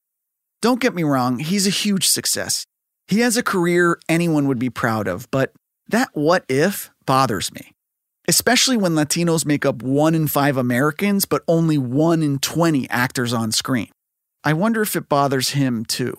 Don't 0.61 0.79
get 0.79 0.95
me 0.95 1.03
wrong, 1.03 1.39
he's 1.39 1.67
a 1.67 1.71
huge 1.71 2.07
success. 2.07 2.67
He 3.09 3.21
has 3.21 3.39
a 3.39 3.43
career 3.43 3.99
anyone 4.11 4.47
would 4.47 4.59
be 4.59 4.69
proud 4.69 5.09
of, 5.09 5.27
but 5.31 5.55
that 5.89 6.11
what 6.13 6.45
if 6.51 6.91
bothers 7.07 7.51
me. 7.51 7.73
Especially 8.29 8.77
when 8.77 8.93
Latinos 8.93 9.47
make 9.47 9.65
up 9.65 9.83
one 9.83 10.15
in 10.15 10.29
five 10.29 10.59
Americans, 10.59 11.25
but 11.25 11.41
only 11.49 11.79
one 11.79 12.23
in 12.23 12.39
20 12.41 12.91
actors 12.91 13.33
on 13.33 13.53
screen. 13.53 13.89
I 14.45 14.53
wonder 14.53 14.83
if 14.83 14.95
it 14.95 15.09
bothers 15.09 15.53
him 15.53 15.87
too. 15.87 16.19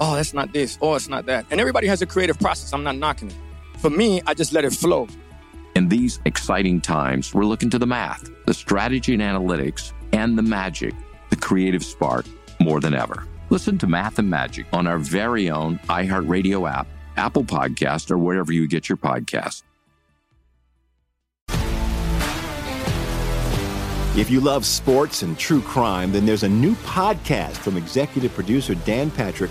Oh, 0.00 0.14
that's 0.14 0.34
not 0.34 0.52
this. 0.52 0.78
Oh, 0.82 0.94
it's 0.94 1.08
not 1.08 1.26
that. 1.26 1.46
And 1.50 1.60
everybody 1.60 1.86
has 1.86 2.02
a 2.02 2.06
creative 2.06 2.38
process. 2.38 2.72
I'm 2.72 2.82
not 2.82 2.96
knocking 2.96 3.30
it. 3.30 3.36
For 3.78 3.90
me, 3.90 4.22
I 4.26 4.34
just 4.34 4.52
let 4.52 4.64
it 4.64 4.72
flow. 4.72 5.08
In 5.74 5.88
these 5.88 6.20
exciting 6.24 6.80
times, 6.80 7.34
we're 7.34 7.44
looking 7.44 7.70
to 7.70 7.78
the 7.78 7.86
math, 7.86 8.30
the 8.46 8.54
strategy 8.54 9.14
and 9.14 9.22
analytics, 9.22 9.92
and 10.12 10.36
the 10.36 10.42
magic, 10.42 10.94
the 11.30 11.36
creative 11.36 11.84
spark, 11.84 12.26
more 12.60 12.80
than 12.80 12.94
ever. 12.94 13.26
Listen 13.50 13.78
to 13.78 13.86
Math 13.86 14.18
and 14.18 14.28
Magic 14.28 14.66
on 14.72 14.86
our 14.86 14.98
very 14.98 15.50
own 15.50 15.78
iHeartRadio 15.88 16.70
app, 16.70 16.86
Apple 17.16 17.44
Podcast, 17.44 18.10
or 18.10 18.18
wherever 18.18 18.52
you 18.52 18.66
get 18.66 18.88
your 18.88 18.96
podcast. 18.96 19.62
If 24.16 24.30
you 24.30 24.40
love 24.40 24.64
sports 24.64 25.22
and 25.22 25.38
true 25.38 25.60
crime, 25.60 26.10
then 26.10 26.24
there's 26.24 26.42
a 26.42 26.48
new 26.48 26.74
podcast 26.76 27.52
from 27.58 27.76
executive 27.76 28.32
producer 28.32 28.74
Dan 28.74 29.10
Patrick 29.10 29.50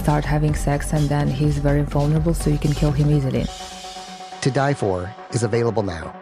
start 0.00 0.24
having 0.24 0.54
sex, 0.54 0.92
and 0.92 1.08
then 1.08 1.28
he's 1.28 1.58
very 1.58 1.82
vulnerable, 1.82 2.34
so 2.34 2.50
you 2.50 2.58
can 2.58 2.72
kill 2.72 2.92
him 2.92 3.10
easily. 3.10 3.44
To 4.40 4.50
Die 4.50 4.74
For 4.74 5.14
is 5.32 5.42
available 5.42 5.82
now. 5.82 6.16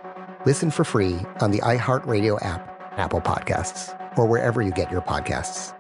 Listen 0.45 0.71
for 0.71 0.85
free 0.85 1.17
on 1.41 1.51
the 1.51 1.59
iHeartRadio 1.61 2.45
app, 2.45 2.63
Apple 2.99 3.21
Podcasts, 3.21 3.95
or 4.19 4.27
wherever 4.27 4.63
you 4.63 4.73
get 4.73 4.91
your 4.91 5.01
podcasts. 5.01 5.75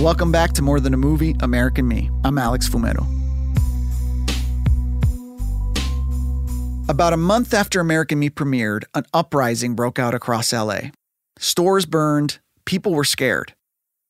Welcome 0.00 0.32
back 0.32 0.52
to 0.54 0.62
More 0.62 0.80
Than 0.80 0.92
a 0.92 0.98
Movie, 0.98 1.34
American 1.40 1.88
Me. 1.88 2.10
I'm 2.24 2.36
Alex 2.36 2.68
Fumero. 2.68 3.23
About 6.86 7.14
a 7.14 7.16
month 7.16 7.54
after 7.54 7.80
American 7.80 8.18
Me 8.18 8.28
premiered, 8.28 8.84
an 8.92 9.04
uprising 9.14 9.74
broke 9.74 9.98
out 9.98 10.14
across 10.14 10.52
LA. 10.52 10.90
Stores 11.38 11.86
burned, 11.86 12.40
people 12.66 12.92
were 12.92 13.04
scared. 13.04 13.54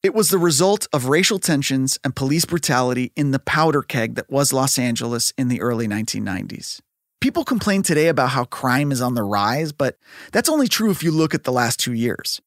It 0.03 0.13
was 0.13 0.31
the 0.31 0.39
result 0.39 0.89
of 0.93 1.07
racial 1.07 1.39
tensions 1.39 2.01
and 2.03 2.17
police 2.17 2.45
brutality 2.45 3.13
in 3.15 3.31
the 3.31 3.39
powder 3.39 3.81
keg 3.81 4.17
that 4.17 4.29
was 4.29 4.53
Los 4.53 4.77
Angeles 4.77 5.33
in 5.39 5.47
the 5.47 5.61
early 5.61 5.87
1990s. 5.87 6.81
People 7.21 7.45
complain 7.45 7.83
today 7.83 8.09
about 8.09 8.31
how 8.31 8.45
crime 8.45 8.91
is 8.91 9.01
on 9.01 9.15
the 9.15 9.23
rise, 9.23 9.71
but 9.71 9.97
that's 10.33 10.49
only 10.49 10.67
true 10.67 10.91
if 10.91 11.05
you 11.05 11.13
look 11.13 11.33
at 11.33 11.45
the 11.45 11.53
last 11.53 11.79
two 11.79 11.93
years. 11.93 12.41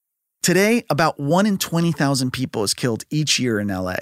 Today, 0.43 0.83
about 0.89 1.17
1 1.17 1.45
in 1.45 1.57
20,000 1.57 2.31
people 2.31 2.63
is 2.63 2.73
killed 2.73 3.05
each 3.09 3.39
year 3.39 3.61
in 3.61 3.69
LA. 3.69 3.95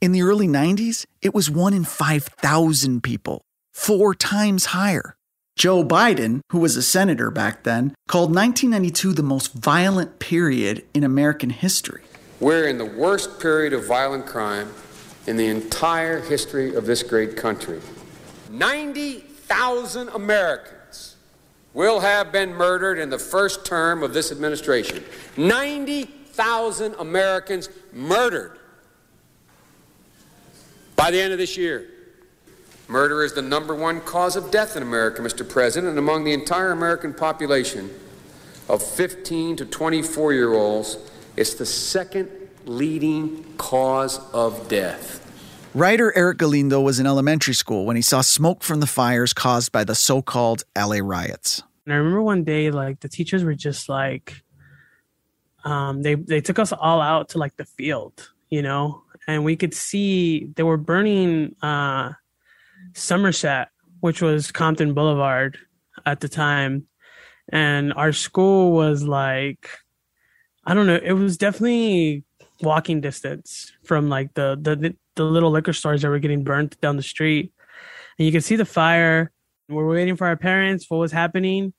In 0.00 0.12
the 0.12 0.22
early 0.22 0.48
90s, 0.48 1.04
it 1.20 1.34
was 1.34 1.50
1 1.50 1.74
in 1.74 1.84
5,000 1.84 3.02
people, 3.02 3.44
four 3.74 4.14
times 4.14 4.66
higher. 4.66 5.14
Joe 5.56 5.84
Biden, 5.84 6.40
who 6.50 6.58
was 6.58 6.76
a 6.76 6.82
senator 6.82 7.30
back 7.30 7.62
then, 7.62 7.94
called 8.08 8.34
1992 8.34 9.12
the 9.12 9.22
most 9.22 9.52
violent 9.52 10.18
period 10.18 10.84
in 10.94 11.04
American 11.04 11.50
history. 11.50 12.02
We're 12.40 12.66
in 12.66 12.78
the 12.78 12.84
worst 12.84 13.38
period 13.38 13.72
of 13.72 13.86
violent 13.86 14.26
crime 14.26 14.72
in 15.26 15.36
the 15.36 15.46
entire 15.46 16.20
history 16.20 16.74
of 16.74 16.86
this 16.86 17.02
great 17.02 17.36
country. 17.36 17.80
90,000 18.50 20.08
Americans 20.08 21.16
will 21.74 22.00
have 22.00 22.32
been 22.32 22.52
murdered 22.54 22.98
in 22.98 23.10
the 23.10 23.18
first 23.18 23.64
term 23.64 24.02
of 24.02 24.12
this 24.12 24.32
administration. 24.32 25.04
90,000 25.36 26.94
Americans 26.98 27.68
murdered 27.92 28.58
by 30.96 31.10
the 31.10 31.20
end 31.20 31.32
of 31.32 31.38
this 31.38 31.56
year. 31.56 31.88
Murder 32.92 33.24
is 33.24 33.32
the 33.32 33.40
number 33.40 33.74
one 33.74 34.02
cause 34.02 34.36
of 34.36 34.50
death 34.50 34.76
in 34.76 34.82
America, 34.82 35.22
Mr. 35.22 35.48
President, 35.48 35.88
and 35.88 35.98
among 35.98 36.24
the 36.24 36.34
entire 36.34 36.72
American 36.72 37.14
population 37.14 37.88
of 38.68 38.82
15 38.82 39.56
to 39.56 39.64
24 39.64 40.34
year 40.34 40.52
olds, 40.52 40.98
it's 41.34 41.54
the 41.54 41.64
second 41.64 42.30
leading 42.66 43.44
cause 43.56 44.20
of 44.34 44.68
death. 44.68 45.20
Writer 45.74 46.12
Eric 46.14 46.36
Galindo 46.36 46.82
was 46.82 47.00
in 47.00 47.06
elementary 47.06 47.54
school 47.54 47.86
when 47.86 47.96
he 47.96 48.02
saw 48.02 48.20
smoke 48.20 48.62
from 48.62 48.80
the 48.80 48.86
fires 48.86 49.32
caused 49.32 49.72
by 49.72 49.84
the 49.84 49.94
so 49.94 50.20
called 50.20 50.64
LA 50.76 50.98
riots. 51.02 51.62
And 51.86 51.94
I 51.94 51.96
remember 51.96 52.20
one 52.20 52.44
day, 52.44 52.70
like, 52.70 53.00
the 53.00 53.08
teachers 53.08 53.42
were 53.42 53.54
just 53.54 53.88
like, 53.88 54.42
um, 55.64 56.02
they, 56.02 56.16
they 56.16 56.42
took 56.42 56.58
us 56.58 56.72
all 56.72 57.00
out 57.00 57.30
to 57.30 57.38
like 57.38 57.56
the 57.56 57.64
field, 57.64 58.32
you 58.50 58.60
know, 58.60 59.02
and 59.26 59.44
we 59.44 59.56
could 59.56 59.72
see 59.72 60.50
they 60.56 60.62
were 60.62 60.76
burning 60.76 61.56
uh, 61.62 62.12
Somerset, 62.94 63.68
which 64.00 64.20
was 64.22 64.52
Compton 64.52 64.94
Boulevard 64.94 65.58
at 66.04 66.20
the 66.20 66.28
time. 66.28 66.86
And 67.48 67.92
our 67.94 68.12
school 68.12 68.72
was 68.72 69.02
like, 69.02 69.68
I 70.64 70.74
don't 70.74 70.86
know, 70.86 71.00
it 71.02 71.12
was 71.12 71.36
definitely 71.36 72.24
walking 72.60 73.00
distance 73.00 73.72
from 73.84 74.08
like 74.08 74.34
the, 74.34 74.56
the, 74.60 74.94
the 75.16 75.24
little 75.24 75.50
liquor 75.50 75.72
stores 75.72 76.02
that 76.02 76.08
were 76.08 76.18
getting 76.18 76.44
burnt 76.44 76.80
down 76.80 76.96
the 76.96 77.02
street. 77.02 77.52
And 78.18 78.26
you 78.26 78.32
could 78.32 78.44
see 78.44 78.56
the 78.56 78.64
fire. 78.64 79.32
We're 79.68 79.88
waiting 79.88 80.16
for 80.16 80.26
our 80.26 80.36
parents, 80.36 80.86
what 80.88 80.98
was 80.98 81.12
happening. 81.12 81.72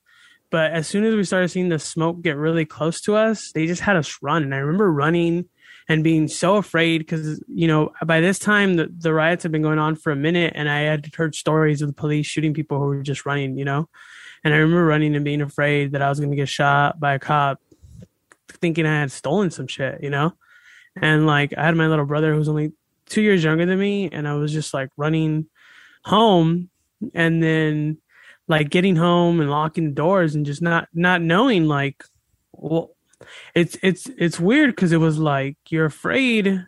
But 0.50 0.72
as 0.72 0.86
soon 0.86 1.04
as 1.04 1.14
we 1.14 1.24
started 1.24 1.48
seeing 1.48 1.68
the 1.68 1.78
smoke 1.78 2.22
get 2.22 2.36
really 2.36 2.64
close 2.64 3.00
to 3.02 3.16
us, 3.16 3.50
they 3.52 3.66
just 3.66 3.82
had 3.82 3.96
us 3.96 4.18
run. 4.22 4.42
And 4.42 4.54
I 4.54 4.58
remember 4.58 4.92
running 4.92 5.46
and 5.88 6.02
being 6.02 6.28
so 6.28 6.56
afraid 6.56 6.98
because, 6.98 7.42
you 7.46 7.68
know, 7.68 7.92
by 8.06 8.20
this 8.20 8.38
time 8.38 8.74
the, 8.74 8.92
the 8.98 9.12
riots 9.12 9.42
had 9.42 9.52
been 9.52 9.62
going 9.62 9.78
on 9.78 9.96
for 9.96 10.12
a 10.12 10.16
minute 10.16 10.52
and 10.56 10.68
I 10.68 10.80
had 10.80 11.14
heard 11.14 11.34
stories 11.34 11.82
of 11.82 11.88
the 11.88 11.94
police 11.94 12.26
shooting 12.26 12.54
people 12.54 12.78
who 12.78 12.86
were 12.86 13.02
just 13.02 13.26
running, 13.26 13.58
you 13.58 13.64
know. 13.64 13.88
And 14.42 14.54
I 14.54 14.58
remember 14.58 14.84
running 14.84 15.14
and 15.14 15.24
being 15.24 15.40
afraid 15.40 15.92
that 15.92 16.02
I 16.02 16.08
was 16.08 16.20
going 16.20 16.30
to 16.30 16.36
get 16.36 16.48
shot 16.48 17.00
by 17.00 17.14
a 17.14 17.18
cop, 17.18 17.60
thinking 18.48 18.86
I 18.86 19.00
had 19.00 19.12
stolen 19.12 19.50
some 19.50 19.66
shit, 19.66 20.02
you 20.02 20.10
know. 20.10 20.34
And 21.00 21.26
like 21.26 21.56
I 21.56 21.64
had 21.64 21.76
my 21.76 21.86
little 21.86 22.04
brother 22.04 22.34
who's 22.34 22.48
only 22.48 22.72
two 23.06 23.22
years 23.22 23.42
younger 23.42 23.66
than 23.66 23.78
me, 23.78 24.08
and 24.10 24.28
I 24.28 24.34
was 24.34 24.52
just 24.52 24.72
like 24.72 24.90
running 24.96 25.46
home 26.04 26.70
and 27.14 27.42
then 27.42 27.98
like 28.48 28.70
getting 28.70 28.96
home 28.96 29.40
and 29.40 29.50
locking 29.50 29.86
the 29.86 29.94
doors 29.94 30.34
and 30.34 30.46
just 30.46 30.62
not 30.62 30.88
not 30.92 31.22
knowing 31.22 31.66
like 31.66 32.04
well 32.52 32.93
it's 33.54 33.76
it's 33.82 34.08
it's 34.18 34.38
weird 34.40 34.70
because 34.70 34.92
it 34.92 34.98
was 34.98 35.18
like 35.18 35.56
you're 35.68 35.86
afraid 35.86 36.66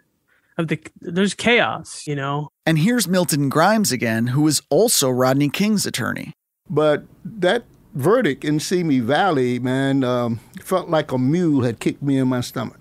of 0.58 0.68
the 0.68 0.80
there's 1.00 1.34
chaos 1.34 2.06
you 2.06 2.14
know 2.14 2.48
And 2.64 2.78
here's 2.78 3.06
Milton 3.06 3.48
Grimes 3.48 3.92
again, 3.92 4.28
who 4.28 4.46
is 4.48 4.60
also 4.70 5.10
Rodney 5.10 5.48
King's 5.48 5.86
attorney. 5.86 6.32
But 6.68 7.04
that 7.24 7.64
verdict 7.94 8.44
in 8.44 8.58
Simi 8.58 8.98
Valley, 9.00 9.58
man, 9.60 10.02
um, 10.02 10.40
felt 10.60 10.88
like 10.88 11.12
a 11.12 11.18
mule 11.18 11.62
had 11.62 11.78
kicked 11.78 12.02
me 12.02 12.18
in 12.18 12.28
my 12.28 12.40
stomach. 12.40 12.80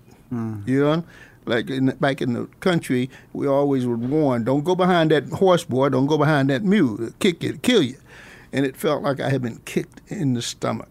You 0.66 0.80
know, 0.80 1.04
like 1.44 1.70
in, 1.70 1.86
back 2.00 2.20
in 2.20 2.32
the 2.32 2.46
country, 2.60 3.08
we 3.32 3.46
always 3.46 3.86
would 3.86 4.10
warn, 4.10 4.42
don't 4.44 4.64
go 4.64 4.74
behind 4.74 5.12
that 5.12 5.28
horse 5.28 5.64
boy, 5.64 5.88
don't 5.90 6.06
go 6.06 6.18
behind 6.18 6.50
that 6.50 6.64
mule, 6.64 6.94
It'll 7.00 7.12
kick 7.20 7.42
you, 7.42 7.50
it'll 7.50 7.60
kill 7.60 7.82
you. 7.82 7.96
And 8.52 8.66
it 8.66 8.76
felt 8.76 9.02
like 9.02 9.20
I 9.20 9.30
had 9.30 9.42
been 9.42 9.60
kicked 9.64 10.00
in 10.08 10.34
the 10.34 10.42
stomach. 10.42 10.88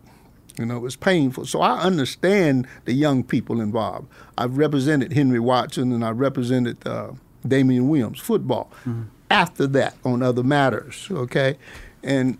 You 0.57 0.65
know, 0.65 0.77
it 0.77 0.81
was 0.81 0.95
painful. 0.95 1.45
So 1.45 1.61
I 1.61 1.81
understand 1.81 2.67
the 2.85 2.93
young 2.93 3.23
people 3.23 3.59
involved. 3.59 4.07
I've 4.37 4.57
represented 4.57 5.13
Henry 5.13 5.39
Watson 5.39 5.91
and 5.91 6.03
I 6.03 6.11
represented 6.11 6.85
uh, 6.87 7.11
Damian 7.45 7.89
Williams, 7.89 8.19
football. 8.19 8.71
After 9.29 9.67
that, 9.67 9.95
on 10.05 10.21
other 10.21 10.43
matters, 10.43 11.07
okay? 11.11 11.57
And 12.03 12.37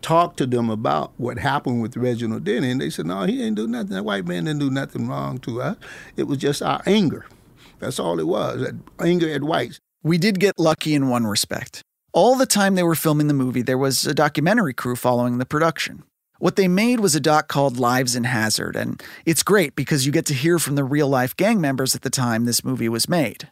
talked 0.00 0.36
to 0.38 0.46
them 0.46 0.70
about 0.70 1.12
what 1.16 1.38
happened 1.38 1.82
with 1.82 1.96
Reginald 1.96 2.44
Denny, 2.44 2.70
and 2.70 2.80
they 2.80 2.90
said, 2.90 3.06
no, 3.06 3.22
he 3.24 3.42
ain't 3.42 3.56
do 3.56 3.66
nothing. 3.66 3.90
That 3.90 4.04
white 4.04 4.26
man 4.26 4.44
didn't 4.44 4.60
do 4.60 4.70
nothing 4.70 5.08
wrong 5.08 5.38
to 5.38 5.62
us. 5.62 5.76
It 6.16 6.24
was 6.24 6.38
just 6.38 6.62
our 6.62 6.82
anger. 6.86 7.26
That's 7.80 7.98
all 7.98 8.20
it 8.20 8.26
was, 8.26 8.60
that 8.60 8.74
anger 9.00 9.28
at 9.28 9.42
whites. 9.42 9.80
We 10.02 10.18
did 10.18 10.38
get 10.38 10.58
lucky 10.58 10.94
in 10.94 11.08
one 11.08 11.26
respect. 11.26 11.82
All 12.12 12.36
the 12.36 12.46
time 12.46 12.74
they 12.74 12.82
were 12.82 12.94
filming 12.94 13.26
the 13.26 13.34
movie, 13.34 13.62
there 13.62 13.78
was 13.78 14.06
a 14.06 14.14
documentary 14.14 14.74
crew 14.74 14.96
following 14.96 15.38
the 15.38 15.46
production. 15.46 16.04
What 16.44 16.56
they 16.56 16.68
made 16.68 17.00
was 17.00 17.14
a 17.14 17.20
doc 17.20 17.48
called 17.48 17.78
Lives 17.78 18.14
in 18.14 18.24
Hazard, 18.24 18.76
and 18.76 19.02
it's 19.24 19.42
great 19.42 19.74
because 19.74 20.04
you 20.04 20.12
get 20.12 20.26
to 20.26 20.34
hear 20.34 20.58
from 20.58 20.74
the 20.74 20.84
real 20.84 21.08
life 21.08 21.34
gang 21.34 21.58
members 21.58 21.94
at 21.94 22.02
the 22.02 22.10
time 22.10 22.44
this 22.44 22.62
movie 22.62 22.90
was 22.90 23.08
made. 23.08 23.48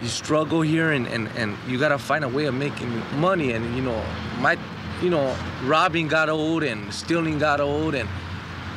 you 0.00 0.06
struggle 0.06 0.60
here 0.62 0.92
and, 0.92 1.08
and, 1.08 1.26
and 1.36 1.56
you 1.66 1.76
gotta 1.76 1.98
find 1.98 2.22
a 2.22 2.28
way 2.28 2.44
of 2.44 2.54
making 2.54 3.02
money 3.18 3.50
and 3.50 3.74
you 3.74 3.82
know 3.82 4.00
my 4.38 4.56
you 5.02 5.10
know 5.10 5.36
robbing 5.64 6.06
got 6.06 6.28
old 6.28 6.62
and 6.62 6.94
stealing 6.94 7.36
got 7.36 7.60
old 7.60 7.96
and 7.96 8.08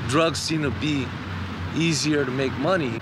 drugs 0.08 0.40
seem 0.40 0.64
to 0.64 0.72
be 0.82 1.06
easier 1.76 2.26
to 2.26 2.32
make 2.32 2.52
money 2.54 3.00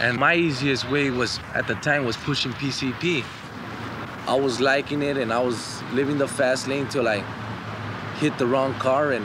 and 0.00 0.18
my 0.18 0.34
easiest 0.34 0.90
way 0.90 1.08
was 1.08 1.40
at 1.54 1.66
the 1.66 1.76
time 1.76 2.04
was 2.04 2.18
pushing 2.18 2.52
pcp 2.52 3.24
i 4.26 4.34
was 4.34 4.60
liking 4.60 5.00
it 5.00 5.16
and 5.16 5.32
i 5.32 5.38
was 5.38 5.82
living 5.94 6.18
the 6.18 6.28
fast 6.28 6.68
lane 6.68 6.86
till 6.88 7.08
i 7.08 7.20
hit 8.18 8.36
the 8.36 8.46
wrong 8.46 8.74
car 8.74 9.12
and 9.12 9.24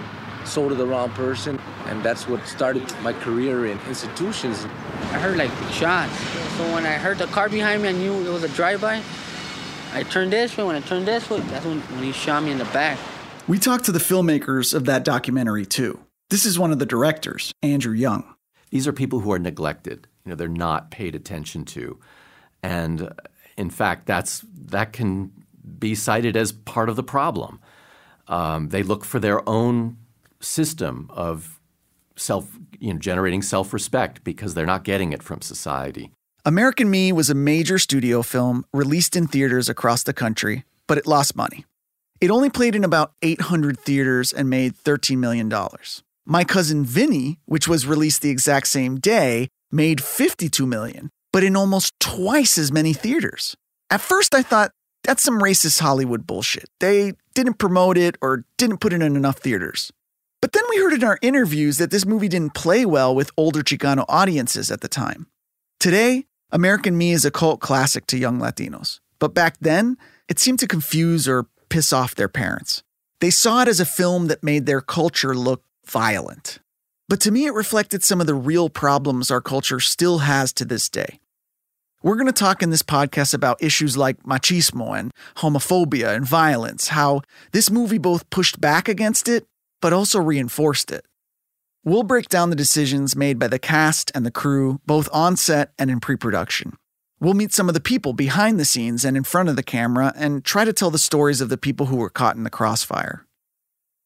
sold 0.49 0.69
to 0.69 0.75
the 0.75 0.85
wrong 0.85 1.09
person 1.11 1.59
and 1.85 2.03
that's 2.03 2.27
what 2.27 2.45
started 2.47 2.83
my 3.01 3.13
career 3.13 3.67
in 3.67 3.79
institutions 3.87 4.65
I 5.11 5.17
heard 5.17 5.37
like 5.37 5.49
shots. 5.71 6.15
So 6.55 6.71
when 6.71 6.85
I 6.85 6.93
heard 6.93 7.17
the 7.17 7.25
car 7.27 7.49
behind 7.49 7.81
me, 7.81 7.89
I 7.89 7.93
knew 7.93 8.13
it 8.27 8.31
was 8.31 8.43
a 8.43 8.49
drive-by. 8.49 9.01
I 9.91 10.03
turned 10.03 10.31
this 10.31 10.55
way. 10.55 10.63
When 10.63 10.75
I 10.75 10.81
turned 10.81 11.07
this 11.07 11.27
way, 11.31 11.39
that's 11.39 11.65
when, 11.65 11.79
when 11.81 12.03
he 12.03 12.11
shot 12.11 12.43
me 12.43 12.51
in 12.51 12.59
the 12.59 12.65
back. 12.65 12.99
We 13.47 13.57
talked 13.57 13.85
to 13.85 13.91
the 13.91 13.99
filmmakers 13.99 14.75
of 14.75 14.85
that 14.85 15.03
documentary 15.03 15.65
too. 15.65 15.99
This 16.29 16.45
is 16.45 16.59
one 16.59 16.71
of 16.71 16.77
the 16.77 16.85
directors, 16.85 17.51
Andrew 17.63 17.93
Young. 17.93 18.35
These 18.69 18.87
are 18.87 18.93
people 18.93 19.21
who 19.21 19.31
are 19.31 19.39
neglected. 19.39 20.07
You 20.25 20.29
know, 20.29 20.35
they're 20.35 20.47
not 20.47 20.91
paid 20.91 21.15
attention 21.15 21.65
to, 21.65 21.99
and 22.61 23.01
uh, 23.01 23.09
in 23.57 23.71
fact, 23.71 24.05
that's 24.05 24.45
that 24.65 24.93
can 24.93 25.31
be 25.79 25.95
cited 25.95 26.37
as 26.37 26.51
part 26.51 26.87
of 26.87 26.95
the 26.95 27.03
problem. 27.03 27.59
Um, 28.27 28.69
they 28.69 28.83
look 28.83 29.03
for 29.05 29.19
their 29.19 29.47
own 29.49 29.97
system 30.41 31.09
of 31.13 31.59
self, 32.15 32.57
you 32.79 32.93
know, 32.93 32.99
generating 32.99 33.41
self-respect 33.41 34.23
because 34.23 34.53
they're 34.53 34.65
not 34.65 34.83
getting 34.83 35.13
it 35.13 35.23
from 35.23 35.41
society. 35.41 36.11
American 36.45 36.89
Me 36.89 37.11
was 37.11 37.29
a 37.29 37.35
major 37.35 37.77
studio 37.77 38.21
film 38.21 38.65
released 38.73 39.15
in 39.15 39.27
theaters 39.27 39.69
across 39.69 40.03
the 40.03 40.13
country, 40.13 40.63
but 40.87 40.97
it 40.97 41.05
lost 41.05 41.35
money. 41.35 41.65
It 42.21 42.31
only 42.31 42.49
played 42.49 42.75
in 42.75 42.83
about 42.83 43.13
800 43.21 43.79
theaters 43.79 44.33
and 44.33 44.49
made 44.49 44.75
$13 44.75 45.17
million. 45.17 45.51
My 46.25 46.43
Cousin 46.43 46.83
Vinny, 46.83 47.39
which 47.45 47.67
was 47.67 47.87
released 47.87 48.21
the 48.21 48.29
exact 48.29 48.67
same 48.67 48.99
day, 48.99 49.47
made 49.71 50.01
52 50.01 50.65
million, 50.65 51.09
but 51.31 51.43
in 51.43 51.55
almost 51.55 51.93
twice 51.99 52.57
as 52.57 52.71
many 52.71 52.93
theaters. 52.93 53.55
At 53.89 54.01
first, 54.01 54.35
I 54.35 54.41
thought 54.41 54.71
that's 55.03 55.23
some 55.23 55.39
racist 55.39 55.79
Hollywood 55.79 56.27
bullshit. 56.27 56.65
They 56.79 57.13
didn't 57.33 57.55
promote 57.55 57.97
it 57.97 58.17
or 58.21 58.45
didn't 58.57 58.77
put 58.77 58.93
it 58.93 59.01
in 59.01 59.15
enough 59.15 59.37
theaters. 59.37 59.91
But 60.41 60.53
then 60.53 60.63
we 60.69 60.77
heard 60.77 60.93
in 60.93 61.03
our 61.03 61.19
interviews 61.21 61.77
that 61.77 61.91
this 61.91 62.05
movie 62.05 62.29
didn't 62.29 62.53
play 62.53 62.85
well 62.85 63.13
with 63.13 63.31
older 63.35 63.61
Chicano 63.61 64.05
audiences 64.07 64.71
at 64.71 64.81
the 64.81 64.87
time. 64.87 65.27
Today, 65.79 66.25
American 66.51 66.97
Me 66.97 67.11
is 67.11 67.25
a 67.25 67.31
cult 67.31 67.59
classic 67.59 68.07
to 68.07 68.17
young 68.17 68.39
Latinos. 68.39 68.99
But 69.19 69.33
back 69.33 69.57
then, 69.59 69.97
it 70.29 70.39
seemed 70.39 70.59
to 70.59 70.67
confuse 70.67 71.27
or 71.27 71.47
piss 71.69 71.91
off 71.91 72.15
their 72.15 72.29
parents. 72.29 72.83
They 73.19 73.29
saw 73.29 73.61
it 73.61 73.67
as 73.67 73.81
a 73.81 73.85
film 73.85 74.27
that 74.27 74.43
made 74.43 74.65
their 74.65 74.81
culture 74.81 75.35
look 75.35 75.63
violent. 75.85 76.59
But 77.09 77.19
to 77.21 77.31
me, 77.31 77.45
it 77.45 77.53
reflected 77.53 78.03
some 78.03 78.21
of 78.21 78.27
the 78.27 78.35
real 78.35 78.69
problems 78.69 79.29
our 79.29 79.41
culture 79.41 79.79
still 79.79 80.19
has 80.19 80.53
to 80.53 80.63
this 80.63 80.89
day. 80.89 81.19
We're 82.01 82.15
going 82.15 82.27
to 82.27 82.31
talk 82.31 82.63
in 82.63 82.69
this 82.69 82.81
podcast 82.83 83.33
about 83.33 83.61
issues 83.61 83.97
like 83.97 84.23
machismo 84.23 84.97
and 84.97 85.11
homophobia 85.37 86.15
and 86.15 86.25
violence, 86.25 86.89
how 86.89 87.23
this 87.51 87.69
movie 87.69 87.97
both 87.97 88.29
pushed 88.29 88.61
back 88.61 88.87
against 88.87 89.27
it, 89.27 89.48
but 89.81 89.93
also 89.93 90.19
reinforced 90.19 90.91
it. 90.91 91.05
We'll 91.83 92.03
break 92.03 92.29
down 92.29 92.49
the 92.49 92.55
decisions 92.55 93.15
made 93.15 93.39
by 93.39 93.47
the 93.47 93.59
cast 93.59 94.11
and 94.13 94.25
the 94.25 94.31
crew, 94.31 94.81
both 94.85 95.07
on 95.13 95.37
set 95.37 95.71
and 95.79 95.89
in 95.89 95.99
pre 95.99 96.15
production. 96.15 96.77
We'll 97.21 97.33
meet 97.33 97.53
some 97.53 97.67
of 97.67 97.73
the 97.73 97.81
people 97.81 98.13
behind 98.13 98.59
the 98.59 98.65
scenes 98.65 99.03
and 99.03 99.17
in 99.17 99.23
front 99.23 99.49
of 99.49 99.55
the 99.55 99.63
camera 99.63 100.13
and 100.15 100.43
try 100.43 100.63
to 100.63 100.73
tell 100.73 100.89
the 100.89 100.97
stories 100.97 101.41
of 101.41 101.49
the 101.49 101.57
people 101.57 101.87
who 101.87 101.97
were 101.97 102.09
caught 102.09 102.35
in 102.35 102.43
the 102.43 102.49
crossfire. 102.49 103.25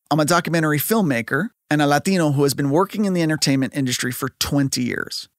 I'm 0.09 0.19
a 0.19 0.25
documentary 0.25 0.79
filmmaker 0.79 1.49
and 1.69 1.81
a 1.81 1.87
Latino 1.87 2.31
who 2.31 2.43
has 2.43 2.53
been 2.53 2.69
working 2.69 3.05
in 3.05 3.13
the 3.13 3.21
entertainment 3.21 3.75
industry 3.75 4.11
for 4.11 4.29
20 4.29 4.81
years. 4.81 5.29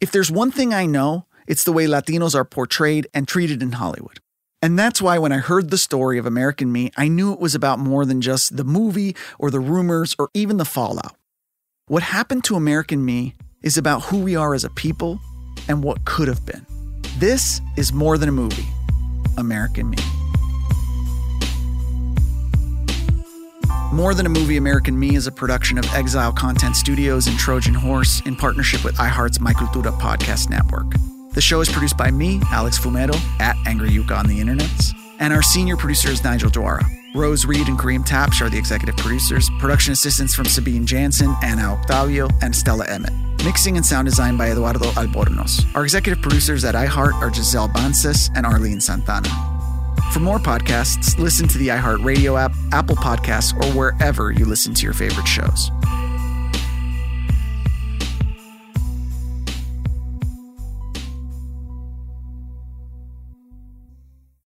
If 0.00 0.10
there's 0.10 0.30
one 0.30 0.50
thing 0.50 0.72
I 0.72 0.86
know, 0.86 1.26
it's 1.46 1.64
the 1.64 1.72
way 1.72 1.86
Latinos 1.86 2.34
are 2.34 2.44
portrayed 2.44 3.08
and 3.12 3.26
treated 3.26 3.62
in 3.62 3.72
Hollywood. 3.72 4.20
And 4.62 4.78
that's 4.78 5.00
why 5.00 5.16
when 5.16 5.32
I 5.32 5.38
heard 5.38 5.70
the 5.70 5.78
story 5.78 6.18
of 6.18 6.26
American 6.26 6.70
Me, 6.70 6.90
I 6.96 7.08
knew 7.08 7.32
it 7.32 7.40
was 7.40 7.54
about 7.54 7.78
more 7.78 8.04
than 8.04 8.20
just 8.20 8.58
the 8.58 8.64
movie 8.64 9.16
or 9.38 9.50
the 9.50 9.60
rumors 9.60 10.14
or 10.18 10.28
even 10.34 10.58
the 10.58 10.66
fallout. 10.66 11.16
What 11.86 12.02
happened 12.02 12.44
to 12.44 12.56
American 12.56 13.04
Me 13.04 13.34
is 13.62 13.78
about 13.78 14.04
who 14.04 14.18
we 14.18 14.36
are 14.36 14.54
as 14.54 14.64
a 14.64 14.70
people 14.70 15.18
and 15.66 15.82
what 15.82 16.04
could 16.04 16.28
have 16.28 16.44
been. 16.44 16.66
This 17.16 17.60
is 17.78 17.92
more 17.92 18.18
than 18.18 18.28
a 18.28 18.32
movie 18.32 18.68
American 19.38 19.88
Me. 19.88 19.96
More 23.92 24.14
Than 24.14 24.24
a 24.24 24.28
Movie 24.28 24.56
American 24.56 24.96
Me 24.96 25.16
is 25.16 25.26
a 25.26 25.32
production 25.32 25.76
of 25.76 25.84
Exile 25.94 26.32
Content 26.32 26.76
Studios 26.76 27.26
and 27.26 27.36
Trojan 27.36 27.74
Horse 27.74 28.20
in 28.24 28.36
partnership 28.36 28.84
with 28.84 28.94
iHeart's 28.98 29.40
My 29.40 29.52
Cultura 29.52 29.90
podcast 29.98 30.48
network. 30.48 30.86
The 31.32 31.40
show 31.40 31.60
is 31.60 31.68
produced 31.68 31.96
by 31.96 32.10
me, 32.10 32.40
Alex 32.50 32.76
Fumero, 32.76 33.14
at 33.40 33.56
Angry 33.64 33.90
Yuka 33.90 34.18
on 34.18 34.26
the 34.26 34.40
internets, 34.40 34.92
and 35.20 35.32
our 35.32 35.42
senior 35.42 35.76
producer 35.76 36.08
is 36.08 36.24
Nigel 36.24 36.50
Dwara. 36.50 36.82
Rose 37.14 37.44
Reed 37.44 37.68
and 37.68 37.78
Kareem 37.78 38.04
Tapsh 38.04 38.40
are 38.40 38.50
the 38.50 38.58
executive 38.58 38.96
producers. 38.96 39.48
Production 39.60 39.92
assistants 39.92 40.34
from 40.34 40.46
Sabine 40.46 40.84
Jansen, 40.86 41.32
Anna 41.42 41.72
Octavio, 41.74 42.28
and 42.42 42.54
Stella 42.54 42.84
Emmett. 42.88 43.12
Mixing 43.44 43.76
and 43.76 43.86
sound 43.86 44.06
design 44.06 44.36
by 44.36 44.50
Eduardo 44.50 44.90
Albornoz. 44.90 45.64
Our 45.76 45.84
executive 45.84 46.20
producers 46.20 46.64
at 46.64 46.74
iHeart 46.74 47.14
are 47.14 47.32
Giselle 47.32 47.68
Bances 47.68 48.28
and 48.34 48.44
Arlene 48.44 48.80
Santana. 48.80 49.28
For 50.12 50.18
more 50.18 50.40
podcasts, 50.40 51.16
listen 51.16 51.46
to 51.46 51.58
the 51.58 51.68
iHeart 51.68 52.04
Radio 52.04 52.36
app, 52.36 52.52
Apple 52.72 52.96
Podcasts, 52.96 53.54
or 53.54 53.72
wherever 53.76 54.32
you 54.32 54.46
listen 54.46 54.74
to 54.74 54.82
your 54.82 54.94
favorite 54.94 55.28
shows. 55.28 55.70